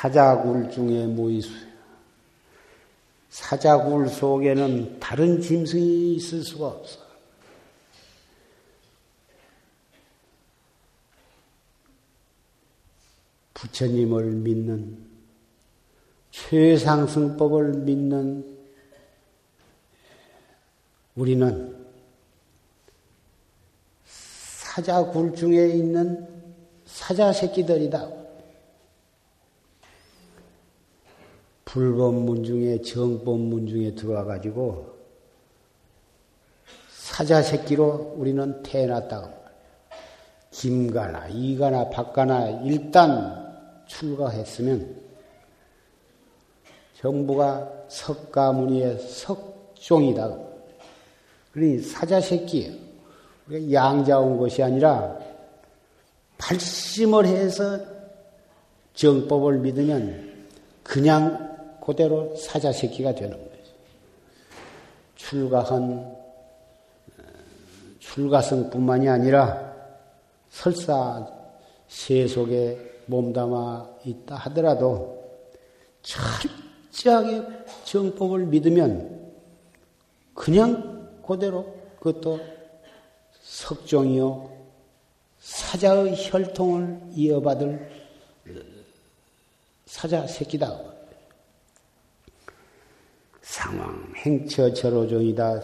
사자굴 0.00 0.70
중에 0.70 1.06
모이수 1.06 1.69
사자굴 3.50 4.08
속에는 4.08 5.00
다른 5.00 5.40
짐승이 5.40 6.14
있을 6.14 6.44
수가 6.44 6.68
없어. 6.68 7.00
부처님을 13.54 14.26
믿는 14.26 14.98
최상승법을 16.30 17.72
믿는 17.78 18.56
우리는 21.16 21.76
사자굴 24.04 25.34
중에 25.34 25.70
있는 25.70 26.28
사자 26.86 27.32
새끼들이다. 27.32 28.19
불법문 31.70 32.42
중에 32.42 32.82
정법문 32.82 33.68
중에 33.68 33.94
들어와 33.94 34.24
가지고 34.24 34.92
사자 36.88 37.42
새끼로 37.42 38.14
우리는 38.16 38.60
태어났다고. 38.64 39.40
김가나 40.50 41.28
이가나 41.28 41.88
박가나 41.90 42.62
일단 42.64 43.84
출가했으면 43.86 44.96
정부가 46.98 47.70
석가모니의 47.88 48.98
석종이다. 48.98 50.38
그러니 51.52 51.78
사자 51.78 52.20
새끼예요. 52.20 52.74
우리가 53.46 53.72
양자 53.72 54.18
온 54.18 54.38
것이 54.38 54.60
아니라 54.60 55.16
발심을 56.36 57.26
해서 57.26 57.78
정법을 58.94 59.58
믿으면 59.58 60.48
그냥 60.82 61.59
그대로 61.80 62.34
사자 62.36 62.72
새끼가 62.72 63.14
되는 63.14 63.36
거죠. 63.36 63.50
출가한 65.16 65.82
어, 65.92 67.22
출가성뿐만이 67.98 69.08
아니라 69.08 69.74
설사 70.50 71.26
세속에 71.88 73.02
몸담아 73.06 73.88
있다 74.04 74.36
하더라도 74.36 75.20
철저하게 76.02 77.42
정법을 77.84 78.46
믿으면 78.46 79.32
그냥 80.34 81.20
그대로 81.26 81.74
그것도 81.98 82.40
석종이요 83.42 84.50
사자의 85.38 86.14
혈통을 86.16 87.00
이어받을 87.12 87.90
사자 89.86 90.26
새끼다. 90.26 90.99
상황, 93.50 94.12
행처 94.14 94.72
절호종이다. 94.72 95.60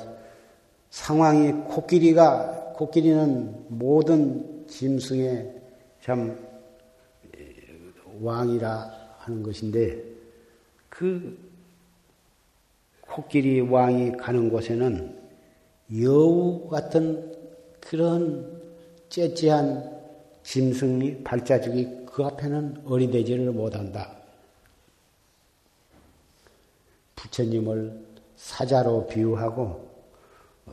상황이 0.91 1.53
코끼리가, 1.53 2.73
코끼리는 2.75 3.67
모든 3.69 4.67
짐승의 4.67 5.55
참 6.03 6.37
왕이라 8.21 8.91
하는 9.19 9.41
것인데, 9.45 10.03
그 10.89 11.39
코끼리 13.03 13.61
왕이 13.61 14.17
가는 14.17 14.51
곳에는 14.51 15.17
여우 16.03 16.67
같은 16.69 17.33
그런 17.79 18.61
째째한 19.11 19.97
짐승이 20.43 21.23
발자죽이 21.23 22.05
그 22.07 22.25
앞에는 22.25 22.83
어리되지를 22.85 23.53
못한다. 23.53 24.26
부처님을 27.37 28.07
사자로 28.37 29.07
비유하고 29.07 29.87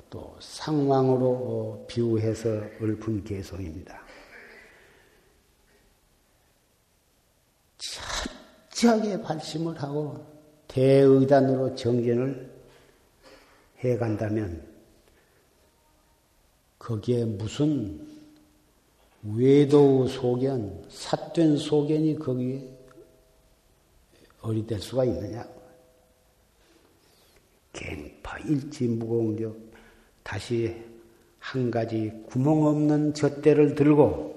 또 0.10 0.36
상왕으로 0.40 1.86
비유해서 1.88 2.50
읊은 2.82 3.24
개성입니다. 3.24 4.02
철저하게 8.70 9.22
발심을 9.22 9.82
하고 9.82 10.26
대의단으로 10.68 11.76
정견을 11.76 12.52
해간다면 13.80 14.66
거기에 16.80 17.26
무슨 17.26 18.08
외도 19.36 20.08
소견, 20.08 20.84
삿된 20.90 21.58
소견이 21.58 22.18
거기에 22.18 22.70
어리될 24.42 24.80
수가 24.80 25.06
있느냐? 25.06 25.63
갱파 27.74 28.40
일지 28.40 28.88
무공적 28.88 29.58
다시 30.24 30.82
한 31.40 31.70
가지 31.70 32.12
구멍 32.28 32.66
없는 32.66 33.14
젖대를 33.14 33.76
들고 33.76 34.34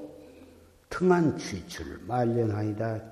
등한 0.89 1.39
취출 1.39 2.01
말년하이다 2.07 3.03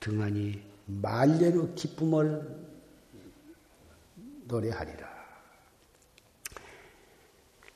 등한이 0.00 0.60
말년의 0.86 1.74
기쁨을 1.74 2.70
노래하리라. 4.44 5.08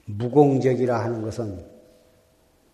무공적이라 0.06 1.02
하는 1.04 1.22
것은 1.22 1.64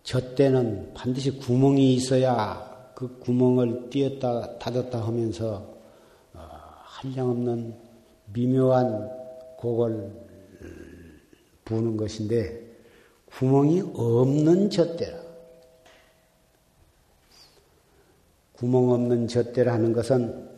젖대는 0.03 0.93
반드시 0.93 1.31
구멍이 1.37 1.93
있어야 1.93 2.91
그 2.95 3.19
구멍을 3.19 3.89
띄었다 3.89 4.57
닫았다 4.57 5.05
하면서 5.05 5.77
어, 6.33 6.49
한량없는 6.83 7.90
미묘한 8.33 9.09
곡을 9.57 10.11
부는 11.65 11.97
것인데 11.97 12.71
구멍이 13.25 13.81
없는 13.93 14.69
젖대라. 14.69 15.21
구멍 18.53 18.91
없는 18.91 19.27
젖대라는 19.27 19.93
것은 19.93 20.49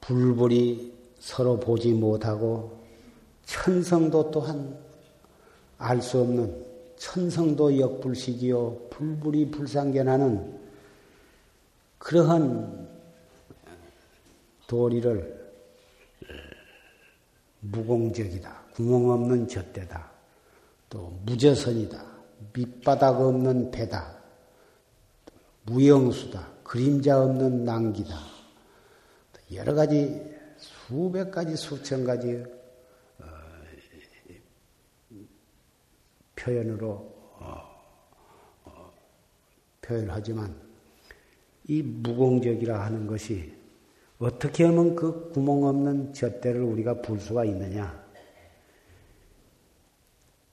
불불이 0.00 0.94
서로 1.18 1.58
보지 1.58 1.92
못하고 1.92 2.78
천성도 3.44 4.30
또한 4.30 4.78
알 5.78 6.00
수 6.00 6.20
없는 6.20 6.64
천성도 6.96 7.78
역불식이요 7.78 8.88
불불이 8.90 9.50
불상견하는 9.50 10.55
그러한 11.98 12.88
도리를 14.66 15.36
무공적이다. 17.60 18.64
구멍 18.74 19.10
없는 19.10 19.48
젖대다. 19.48 20.10
또 20.88 21.18
무저선이다. 21.24 22.04
밑바닥 22.52 23.20
없는 23.20 23.70
배다. 23.70 24.16
무영수다. 25.64 26.52
그림자 26.62 27.22
없는 27.22 27.64
낭기다. 27.64 28.16
여러 29.52 29.74
가지 29.74 30.34
수백 30.58 31.30
가지 31.30 31.56
수천 31.56 32.04
가지 32.04 32.44
어, 33.18 33.24
표현으로 36.34 36.88
어, 37.38 37.62
어, 38.64 38.92
표현하지만 39.80 40.65
이 41.68 41.82
무공적이라 41.82 42.80
하는 42.80 43.06
것이 43.06 43.52
어떻게 44.18 44.64
하면 44.64 44.94
그 44.94 45.30
구멍 45.32 45.64
없는 45.64 46.14
젖대를 46.14 46.62
우리가 46.62 47.02
불 47.02 47.20
수가 47.20 47.44
있느냐? 47.44 48.06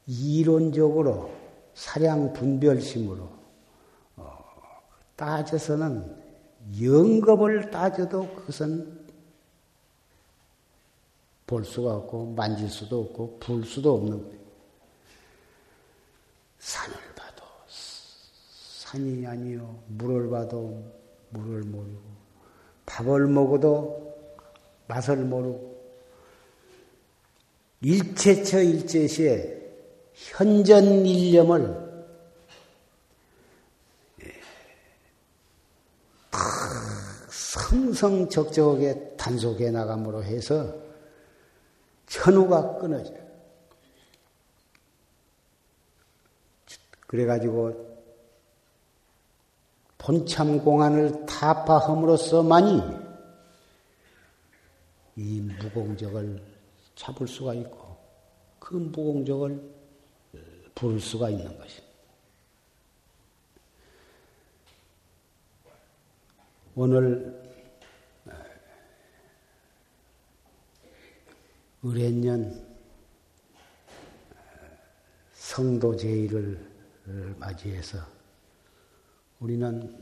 이론적으로 0.05 1.31
사량 1.73 2.33
분별심으로 2.33 3.29
어, 4.17 4.39
따져서는 5.15 6.23
영겁을 6.81 7.71
따져도 7.71 8.27
그것은 8.35 9.03
볼 11.45 11.63
수가 11.63 11.95
없고 11.95 12.33
만질 12.33 12.69
수도 12.69 13.01
없고 13.01 13.37
불 13.39 13.63
수도 13.63 13.93
없는 13.95 14.23
거예요. 14.23 14.43
산을 16.59 16.97
봐도 17.15 17.45
산이 17.67 19.25
아니요 19.27 19.83
물을 19.87 20.29
봐도 20.29 21.02
물을 21.33 21.61
모르고 21.63 22.13
밥을 22.85 23.27
먹어도 23.27 24.15
맛을 24.87 25.17
모르고 25.17 25.73
일체처 27.81 28.61
일체시에 28.61 29.61
현전 30.13 31.05
일념을 31.05 31.93
성성적적하게 37.29 39.15
단속해 39.17 39.71
나감으로 39.71 40.23
해서 40.23 40.75
천우가 42.07 42.77
끊어져요. 42.77 43.23
그래가지고 47.07 48.02
본참 50.03 50.59
공안을 50.65 51.25
타파함으로써만이 51.25 52.81
이 55.15 55.39
무공적을 55.39 56.43
잡을 56.93 57.25
수가 57.25 57.53
있고 57.53 57.97
그 58.59 58.73
무공적을 58.73 59.61
부를 60.75 60.99
수가 60.99 61.29
있는 61.29 61.57
것입니다. 61.57 61.93
오늘 66.75 67.41
의례년 71.81 72.61
성도 75.31 75.95
제의를 75.95 76.59
맞이해서 77.37 78.22
우리는 79.43 79.93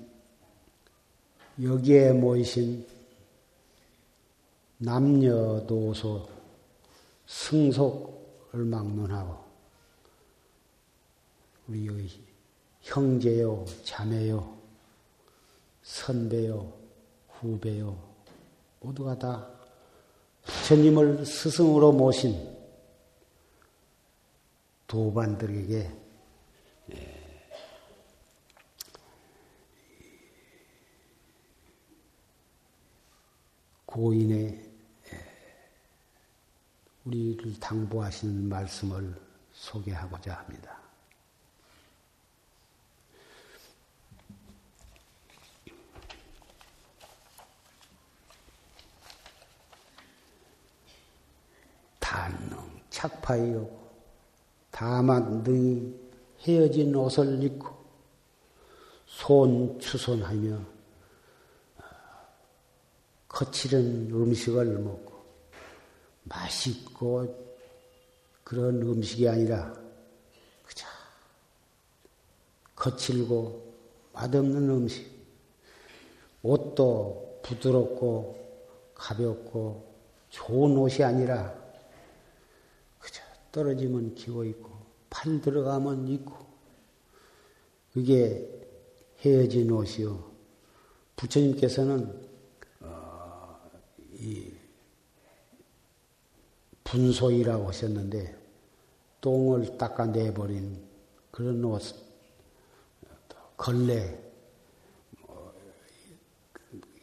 여기에 1.59 2.13
모이신 2.13 2.85
남녀노소 4.77 6.29
승속을 7.25 8.65
막론하고 8.65 9.43
우리의 11.67 12.07
형제요, 12.81 13.65
자매요, 13.83 14.57
선배요, 15.81 16.71
후배요, 17.29 17.97
모두가 18.81 19.17
다 19.17 19.49
부처님을 20.43 21.25
스승으로 21.25 21.93
모신 21.93 22.47
도반들에게 24.85 26.00
고인의 33.91 34.71
예, 35.11 35.19
우리를 37.03 37.59
당부하시는 37.59 38.47
말씀을 38.47 39.13
소개하고자 39.51 40.33
합니다. 40.33 40.79
단능 51.99 52.57
착파이요 52.89 53.69
다만 54.71 55.43
능히 55.43 55.93
헤어진 56.39 56.95
옷을 56.95 57.43
입고 57.43 57.75
손 59.05 59.77
추손하며 59.81 60.55
어, 60.55 60.80
거칠은 63.41 64.11
음식을 64.11 64.77
먹고 64.77 65.13
맛있고 66.25 67.51
그런 68.43 68.79
음식이 68.83 69.27
아니라 69.27 69.73
그저 70.63 70.85
거칠고 72.75 73.73
맛없는 74.13 74.69
음식 74.69 75.09
옷도 76.43 77.39
부드럽고 77.41 78.37
가볍고 78.93 79.91
좋은 80.29 80.77
옷이 80.77 81.03
아니라 81.03 81.59
떨어지면 83.51 84.13
기워 84.13 84.45
있고 84.45 84.69
팔 85.09 85.41
들어가면 85.41 86.07
있고 86.09 86.45
그게 87.91 88.47
헤어진 89.19 89.71
옷이요. 89.71 90.31
부처님께서는 91.15 92.07
어, 92.07 92.30
이 94.21 94.53
분소이라고 96.83 97.67
하셨는데 97.67 98.35
똥을 99.19 99.77
닦아내버린 99.77 100.77
그런 101.31 101.63
옷, 101.63 101.81
걸레, 103.57 104.19
뭐 105.21 105.53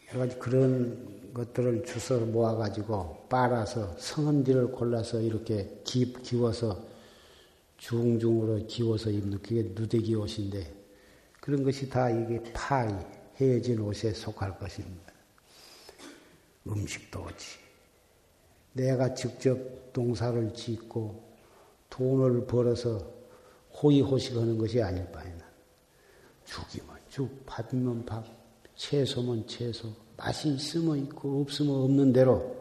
여러 0.08 0.20
가지 0.20 0.38
그런 0.38 1.32
것들을 1.34 1.84
주워 1.84 2.20
모아가지고 2.20 3.26
빨아서 3.28 3.96
성은지를 3.98 4.72
골라서 4.72 5.20
이렇게 5.20 5.80
기, 5.84 6.12
기워서 6.12 6.84
중중으로 7.78 8.66
기워서 8.66 9.10
입는 9.10 9.38
그게 9.42 9.62
누대기 9.74 10.14
옷인데 10.14 10.74
그런 11.40 11.62
것이 11.62 11.88
다 11.88 12.10
이게 12.10 12.42
파이, 12.52 12.92
헤어진 13.36 13.80
옷에 13.80 14.12
속할 14.12 14.58
것입니다. 14.58 15.17
음식도 16.68 17.22
그렇지. 17.24 17.58
내가 18.72 19.14
직접 19.14 19.58
농사를 19.92 20.54
짓고 20.54 21.22
돈을 21.90 22.46
벌어서 22.46 23.18
호의호식하는 23.82 24.58
것이 24.58 24.82
아닐 24.82 25.10
바에는 25.10 25.40
죽이면 26.44 26.96
죽, 27.08 27.46
밥이면 27.46 28.04
밥, 28.04 28.24
채소면 28.76 29.46
채소, 29.46 29.92
맛이 30.16 30.48
있으면 30.48 30.98
있고 30.98 31.40
없으면 31.42 31.74
없는 31.74 32.12
대로 32.12 32.56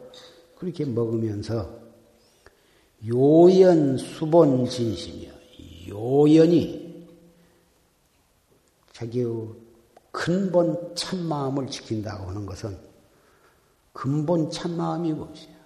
그렇게 0.57 0.85
먹으면서 0.85 1.77
요연 3.05 3.97
수본 3.97 4.67
진심이요. 4.67 5.31
요연이 5.89 7.07
자기의 8.91 9.27
근본 10.11 10.95
참마음을 10.95 11.67
지킨다고 11.67 12.29
하는 12.29 12.45
것은 12.45 12.86
근본 13.97 14.51
참마음이 14.51 15.11
무엇이야? 15.11 15.57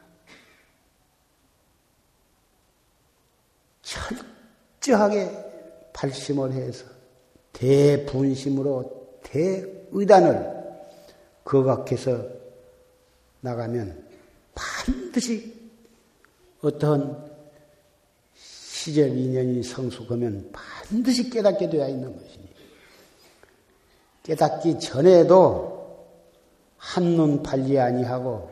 철저하게 4.79 5.91
발심을 5.91 6.53
해서 6.53 6.85
대분심으로 7.51 9.19
대의단을 9.23 10.49
거각해서 11.43 12.25
나가면 13.41 14.07
반드시 14.55 15.53
어떤 16.61 17.29
시절 18.33 19.09
인연이 19.09 19.61
성숙하면 19.61 20.53
반드시 20.53 21.29
깨닫게 21.29 21.69
되어 21.69 21.89
있는 21.89 22.17
것이니 22.17 22.47
깨닫기 24.23 24.79
전에도 24.79 25.80
한눈 26.81 27.43
팔리 27.43 27.79
아니하고 27.79 28.49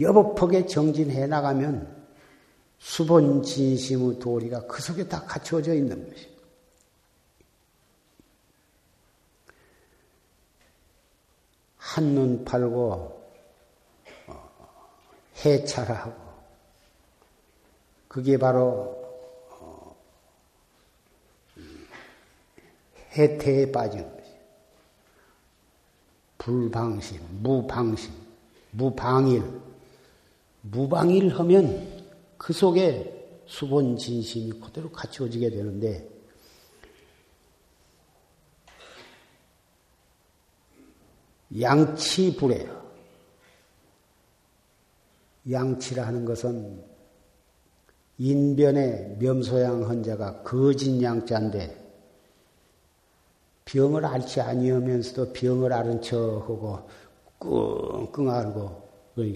여법하게 0.00 0.66
정진해 0.66 1.28
나가면 1.28 2.04
수본 2.78 3.44
진심의 3.44 4.18
도리가 4.18 4.66
그 4.66 4.82
속에 4.82 5.06
다 5.06 5.22
갖추어져 5.22 5.72
있는 5.72 6.10
것입니다. 6.10 6.34
한눈 11.76 12.44
팔고 12.44 13.24
어, 14.26 14.88
해찰 15.44 15.88
하고 15.92 16.12
그게 18.08 18.36
바로 18.36 19.00
어, 19.60 19.96
해태에 23.16 23.70
빠진 23.70 24.02
것이 24.16 24.23
불방심, 26.44 27.22
무방심, 27.40 28.12
무방일, 28.72 29.42
무방일 30.60 31.30
하면 31.38 32.04
그 32.36 32.52
속에 32.52 33.42
수본 33.46 33.96
진심이 33.96 34.50
그대로 34.60 34.92
갖추어지게 34.92 35.48
되는데 35.48 36.06
양치불에요. 41.58 42.92
양치라 45.50 46.06
하는 46.06 46.26
것은 46.26 46.84
인변의 48.18 49.16
명소양 49.18 49.88
헌자가 49.88 50.42
거진 50.42 51.02
양자인데 51.02 51.83
병을 53.74 54.06
앓지 54.06 54.40
아니하면서도 54.40 55.32
병을 55.32 55.72
앓은 55.72 56.00
척하고 56.00 56.88
끙끙 57.40 58.30
앓고 58.30 58.88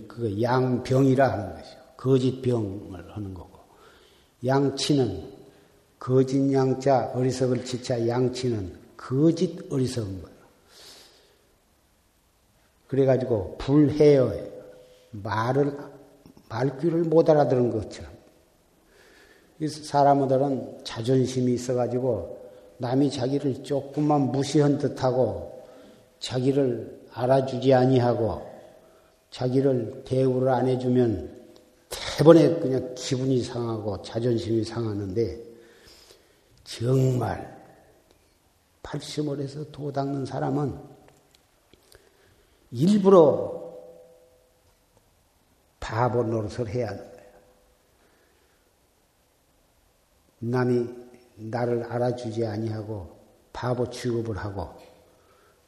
그 0.07 0.41
양병이라 0.41 1.33
하는 1.33 1.55
것이요. 1.55 1.79
거짓병을 1.97 3.17
하는 3.17 3.35
거고 3.35 3.59
양치는 4.47 5.33
거짓 5.99 6.53
양자 6.53 7.11
어리석을 7.15 7.65
지차 7.65 8.07
양치는 8.07 8.79
거짓 8.97 9.59
어리석은 9.73 10.23
거예요. 10.23 10.39
그래가지고 12.87 13.59
불해요. 13.59 14.33
말을, 15.11 15.77
말귀를 16.49 17.03
못 17.03 17.29
알아들은 17.29 17.73
것처럼. 17.73 18.13
사람들은 19.67 20.85
자존심이 20.85 21.55
있어가지고 21.55 22.38
남이 22.79 23.11
자기를 23.11 23.63
조금만 23.63 24.33
무시한 24.33 24.79
듯하고 24.79 25.65
자기를 26.21 27.07
알아주지 27.13 27.75
아니하고 27.75 28.49
자기를 29.31 30.05
대우를 30.05 30.49
안 30.49 30.67
해주면 30.69 31.37
대번에 31.91 32.59
그냥 32.61 32.95
기분이 32.95 33.43
상하고 33.43 34.03
자존심이 34.03 34.65
상하는데 34.65 35.43
정말 36.65 37.59
발심을 38.83 39.41
해서 39.41 39.65
도 39.71 39.93
닦는 39.93 40.25
사람은 40.25 40.79
일부러 42.71 43.59
바보 45.81 46.23
노릇을 46.23 46.69
해야 46.69 46.89
하는 46.89 46.99
거예요. 46.99 47.29
남이 50.41 51.08
나를 51.39 51.85
알아주지 51.85 52.45
아니하고 52.45 53.17
바보 53.53 53.89
취급을 53.89 54.37
하고 54.37 54.69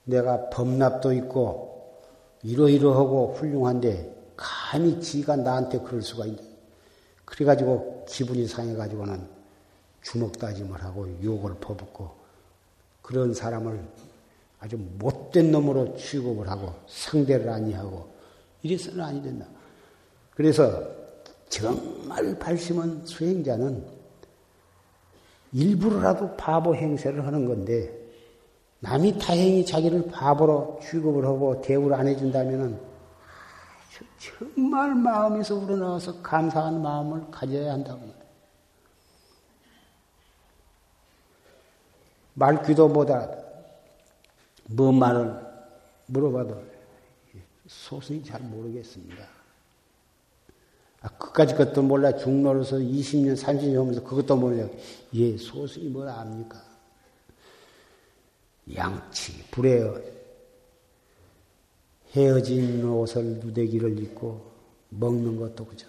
내가 0.04 0.50
범납도 0.50 1.12
있고 1.14 2.00
이러이러하고 2.42 3.34
훌륭한데 3.34 4.32
감히 4.36 5.00
지가 5.00 5.36
나한테 5.36 5.80
그럴 5.80 6.02
수가 6.02 6.26
있네. 6.26 6.42
그래가지고 7.24 8.06
기분이 8.08 8.46
상해가지고는 8.46 9.28
주먹 10.02 10.38
다짐을 10.38 10.82
하고 10.82 11.08
욕을 11.22 11.54
퍼붓고 11.60 12.10
그런 13.02 13.34
사람을 13.34 13.80
아주 14.58 14.76
못된 14.98 15.52
놈으로 15.52 15.96
취급을 15.96 16.48
하고 16.48 16.74
상대를 16.88 17.48
아니하고 17.48 18.08
이래서는 18.62 19.00
아니 19.04 19.22
된다. 19.22 19.46
그래서 20.34 20.82
정말 21.48 22.38
발심한 22.38 23.04
수행자는 23.04 23.99
일부러라도 25.52 26.36
바보 26.36 26.74
행세를 26.74 27.26
하는 27.26 27.46
건데 27.46 27.98
남이 28.80 29.18
다행히 29.18 29.64
자기를 29.64 30.10
바보로 30.10 30.80
취급을 30.82 31.24
하고 31.24 31.60
대우를 31.60 31.94
안 31.94 32.06
해준다면은 32.06 32.80
정말 34.18 34.94
마음에서 34.94 35.54
우러나와서 35.56 36.22
감사한 36.22 36.80
마음을 36.80 37.30
가져야 37.30 37.72
한다고 37.72 38.00
말이에요. 38.00 38.20
말 42.34 42.62
귀도보다 42.62 43.28
뭐 44.70 44.92
말을 44.92 45.34
물어봐도 46.06 46.62
소승이 47.66 48.24
잘 48.24 48.40
모르겠습니다. 48.40 49.39
아, 51.02 51.08
그까지 51.08 51.54
것도 51.54 51.82
몰라 51.82 52.14
중노로서 52.14 52.76
20년, 52.76 53.36
30년 53.36 53.76
하면서 53.76 54.02
그것도 54.02 54.36
몰라. 54.36 54.68
예, 55.14 55.36
소승이 55.36 55.88
뭘 55.88 56.08
압니까? 56.08 56.62
양치, 58.74 59.42
불에 59.50 59.82
헤어진 62.12 62.84
옷을 62.84 63.24
누대기를 63.38 63.98
입고 63.98 64.50
먹는 64.90 65.36
것도 65.38 65.64
그저 65.64 65.86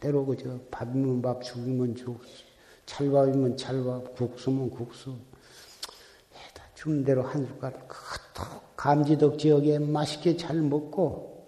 때로 0.00 0.24
그저 0.24 0.58
밥이면 0.70 1.22
밥, 1.22 1.42
죽이면 1.42 1.94
죽, 1.94 2.20
찰밥이면 2.86 3.56
찰밥, 3.56 4.16
국수면 4.16 4.70
국수. 4.70 5.10
해다 6.34 6.64
주는 6.74 7.04
대로 7.04 7.22
한 7.22 7.46
숟가락 7.46 7.86
그것도 7.86 8.60
감지덕 8.76 9.38
지역에 9.38 9.78
맛있게 9.78 10.36
잘 10.36 10.56
먹고 10.56 11.46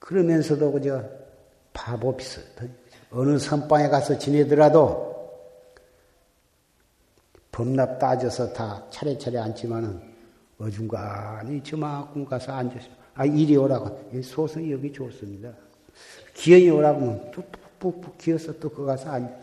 그러면서도 0.00 0.72
그저 0.72 1.04
바보 1.72 2.16
비슷. 2.16 2.40
어느 3.10 3.38
선방에 3.38 3.88
가서 3.88 4.18
지내더라도 4.18 5.10
범납 7.52 7.98
따져서 7.98 8.52
다 8.52 8.82
차례차례 8.90 9.38
앉지만은 9.38 10.00
어중간히 10.58 11.62
저만큼 11.62 12.24
가서 12.24 12.52
앉으시 12.52 12.88
아, 13.14 13.24
이리 13.24 13.56
오라고. 13.56 14.10
소승이 14.22 14.70
여기 14.72 14.92
좋습니다. 14.92 15.50
기어이 16.34 16.70
오라고 16.70 17.00
하면 17.00 17.30
푹푹푹 17.32 18.18
기어서 18.18 18.52
또 18.58 18.70
그 18.70 18.84
가서 18.84 19.10
앉 19.10 19.40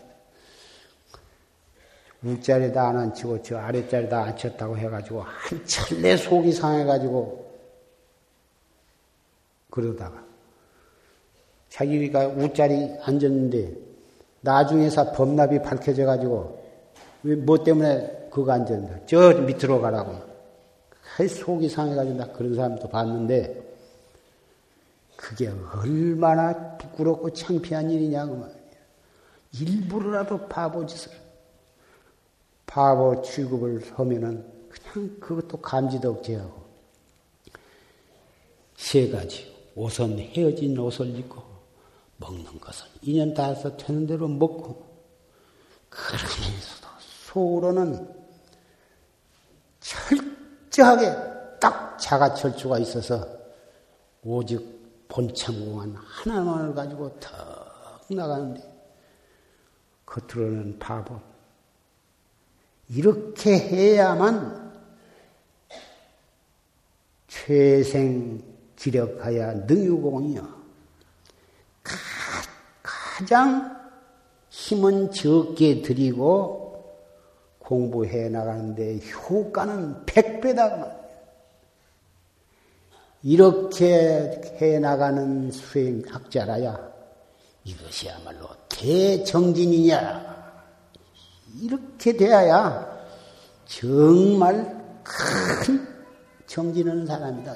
윗자리에다 2.21 2.87
안 2.89 2.97
앉히고 2.97 3.43
저 3.43 3.57
아랫자리에다 3.57 4.23
앉혔다고 4.23 4.77
해가지고 4.77 5.21
한참 5.21 6.01
내 6.01 6.17
속이 6.17 6.51
상해가지고 6.51 7.47
그러다가 9.69 10.25
자기가 11.69 12.27
윗자리 12.29 12.95
앉았는데 13.03 13.73
나중에서 14.41 15.11
범납이 15.11 15.61
밝혀져 15.61 16.05
가지고 16.05 16.57
왜 17.23 17.35
뭐 17.35 17.63
때문에 17.63 18.29
그거 18.31 18.51
앉았는데 18.51 19.05
저 19.05 19.33
밑으로 19.33 19.81
가라고 19.81 20.27
속이 21.27 21.67
상해가지고 21.69 22.15
나 22.17 22.31
그런 22.31 22.55
사람도 22.55 22.89
봤는데 22.89 23.67
그게 25.15 25.49
얼마나 25.73 26.77
부끄럽고 26.77 27.31
창피한 27.31 27.89
일이냐고 27.89 28.35
말이야. 28.35 28.57
일부러라도 29.59 30.47
바보 30.47 30.85
짓을 30.85 31.11
바보 32.67 33.21
취급을 33.23 33.81
하면은 33.95 34.45
그냥 34.69 35.17
그것도 35.19 35.57
감지덕지하고 35.59 36.67
세 38.75 39.09
가지 39.09 39.51
옷은 39.75 40.19
헤어진 40.19 40.77
옷을 40.77 41.17
입고 41.17 41.41
먹는 42.17 42.59
것은 42.59 42.87
인연 43.01 43.33
닿아서 43.33 43.77
되는 43.77 44.07
대로 44.07 44.27
먹고 44.27 44.85
그러면서도 45.89 46.87
속으로는 46.99 48.15
철 49.79 50.37
철저하게 50.77 51.59
딱 51.59 51.97
자가철주가 51.97 52.77
있어서 52.79 53.27
오직 54.23 55.07
본창공한 55.07 55.95
하나만을 55.95 56.75
가지고 56.75 57.19
턱 57.19 58.05
나가는데 58.09 58.61
겉으로는 60.05 60.77
바보. 60.79 61.19
이렇게 62.89 63.57
해야만 63.57 64.67
최생 67.27 68.41
기력하야 68.75 69.53
능유공이요. 69.65 70.56
가장 73.17 73.75
힘은 74.49 75.11
적게 75.11 75.81
들이고 75.81 76.85
공부해 77.57 78.29
나가는데 78.29 78.99
효과는 78.99 80.05
백배다. 80.05 80.95
이렇게 83.23 84.39
해 84.61 84.77
나가는 84.77 85.49
수행학자라야 85.49 86.93
이것이야말로 87.63 88.49
대정진이냐. 88.69 90.37
이렇게 91.59 92.15
돼야 92.15 93.03
정말 93.65 94.79
큰 95.03 95.87
정진하는 96.45 97.07
사람이다. 97.07 97.55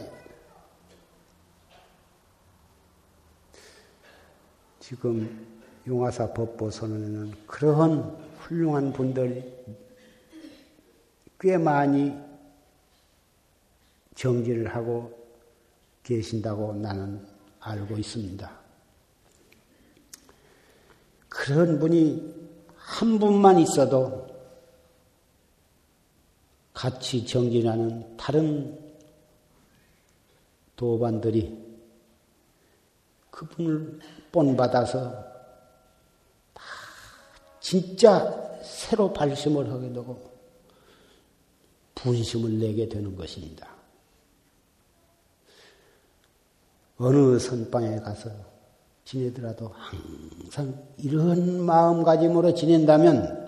지금 4.80 5.51
용화사 5.88 6.34
법보 6.34 6.70
선언에는 6.70 7.32
그러한 7.48 8.02
훌륭한 8.40 8.94
분들이 8.94 9.44
꽤 11.40 11.58
많이 11.58 12.14
정지를 14.16 14.76
하고 14.76 15.12
계신다고 16.04 16.74
나는 16.74 17.26
알고 17.60 17.98
있습니다. 17.98 18.52
그런 21.30 21.80
분이 21.80 22.42
한 22.76 23.18
분만 23.18 23.58
있어도 23.60 24.28
같이 26.74 27.26
정진하는 27.26 28.18
다른 28.18 28.78
도반들이 30.76 31.58
그분을 33.30 34.00
본받아서 34.32 35.31
진짜 37.62 38.60
새로 38.64 39.14
발심을 39.14 39.72
하게 39.72 39.94
되고 39.94 40.30
분심을 41.96 42.60
내게 42.60 42.90
되는 42.90 43.16
것입니다. 43.16 43.70
어느 46.98 47.40
선방에 47.40 47.98
가서 48.00 48.30
지내더라도 49.06 49.70
항상 49.70 50.88
이런 50.98 51.62
마음가짐으로 51.62 52.54
지낸다면 52.54 53.42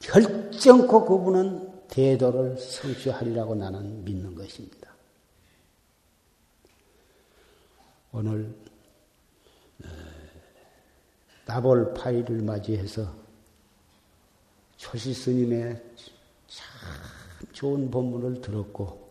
결정코 0.00 1.04
그분은 1.04 1.88
대도를 1.88 2.56
성취하리라고 2.58 3.54
나는 3.54 4.04
믿는 4.04 4.34
것입니다. 4.34 4.90
오늘 8.12 8.54
나볼 11.52 11.92
파일을 11.92 12.40
맞이해서 12.40 13.14
초시 14.78 15.12
스님의 15.12 15.82
참 16.46 16.66
좋은 17.52 17.90
법문을 17.90 18.40
들었고, 18.40 19.10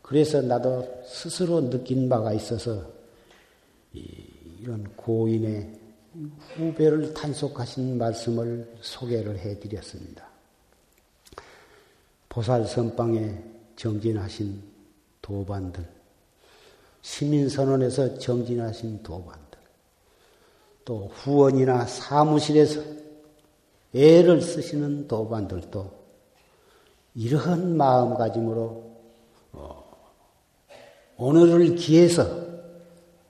그래서 0.00 0.40
나도 0.40 1.02
스스로 1.06 1.68
느낀 1.68 2.08
바가 2.08 2.32
있어서 2.32 2.90
이런 3.92 4.84
고인의 4.96 5.78
후배를 6.54 7.12
탄속하신 7.12 7.98
말씀을 7.98 8.78
소개를 8.80 9.38
해드렸습니다. 9.38 10.26
보살 12.30 12.64
선방에 12.64 13.44
정진하신 13.76 14.62
도반들, 15.20 15.86
시민선언에서 17.02 18.18
정진하신 18.18 19.02
도반들, 19.02 19.49
또 20.84 21.08
후원이나 21.12 21.86
사무실에서 21.86 22.82
애를 23.94 24.40
쓰시는 24.40 25.08
도반들도 25.08 26.00
이러한 27.14 27.76
마음가짐으로 27.76 28.96
어, 29.52 30.12
오늘을 31.16 31.74
기해서 31.74 32.24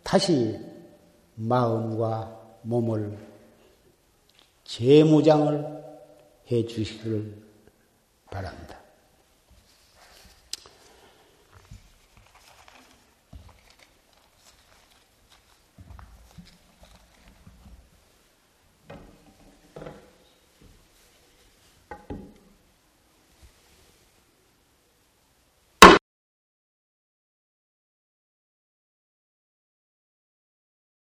다시 0.02 0.58
마음과 1.34 2.58
몸을 2.62 3.16
재무장을 4.64 5.82
해 6.50 6.66
주시기를 6.66 7.34
바랍니다. 8.30 8.79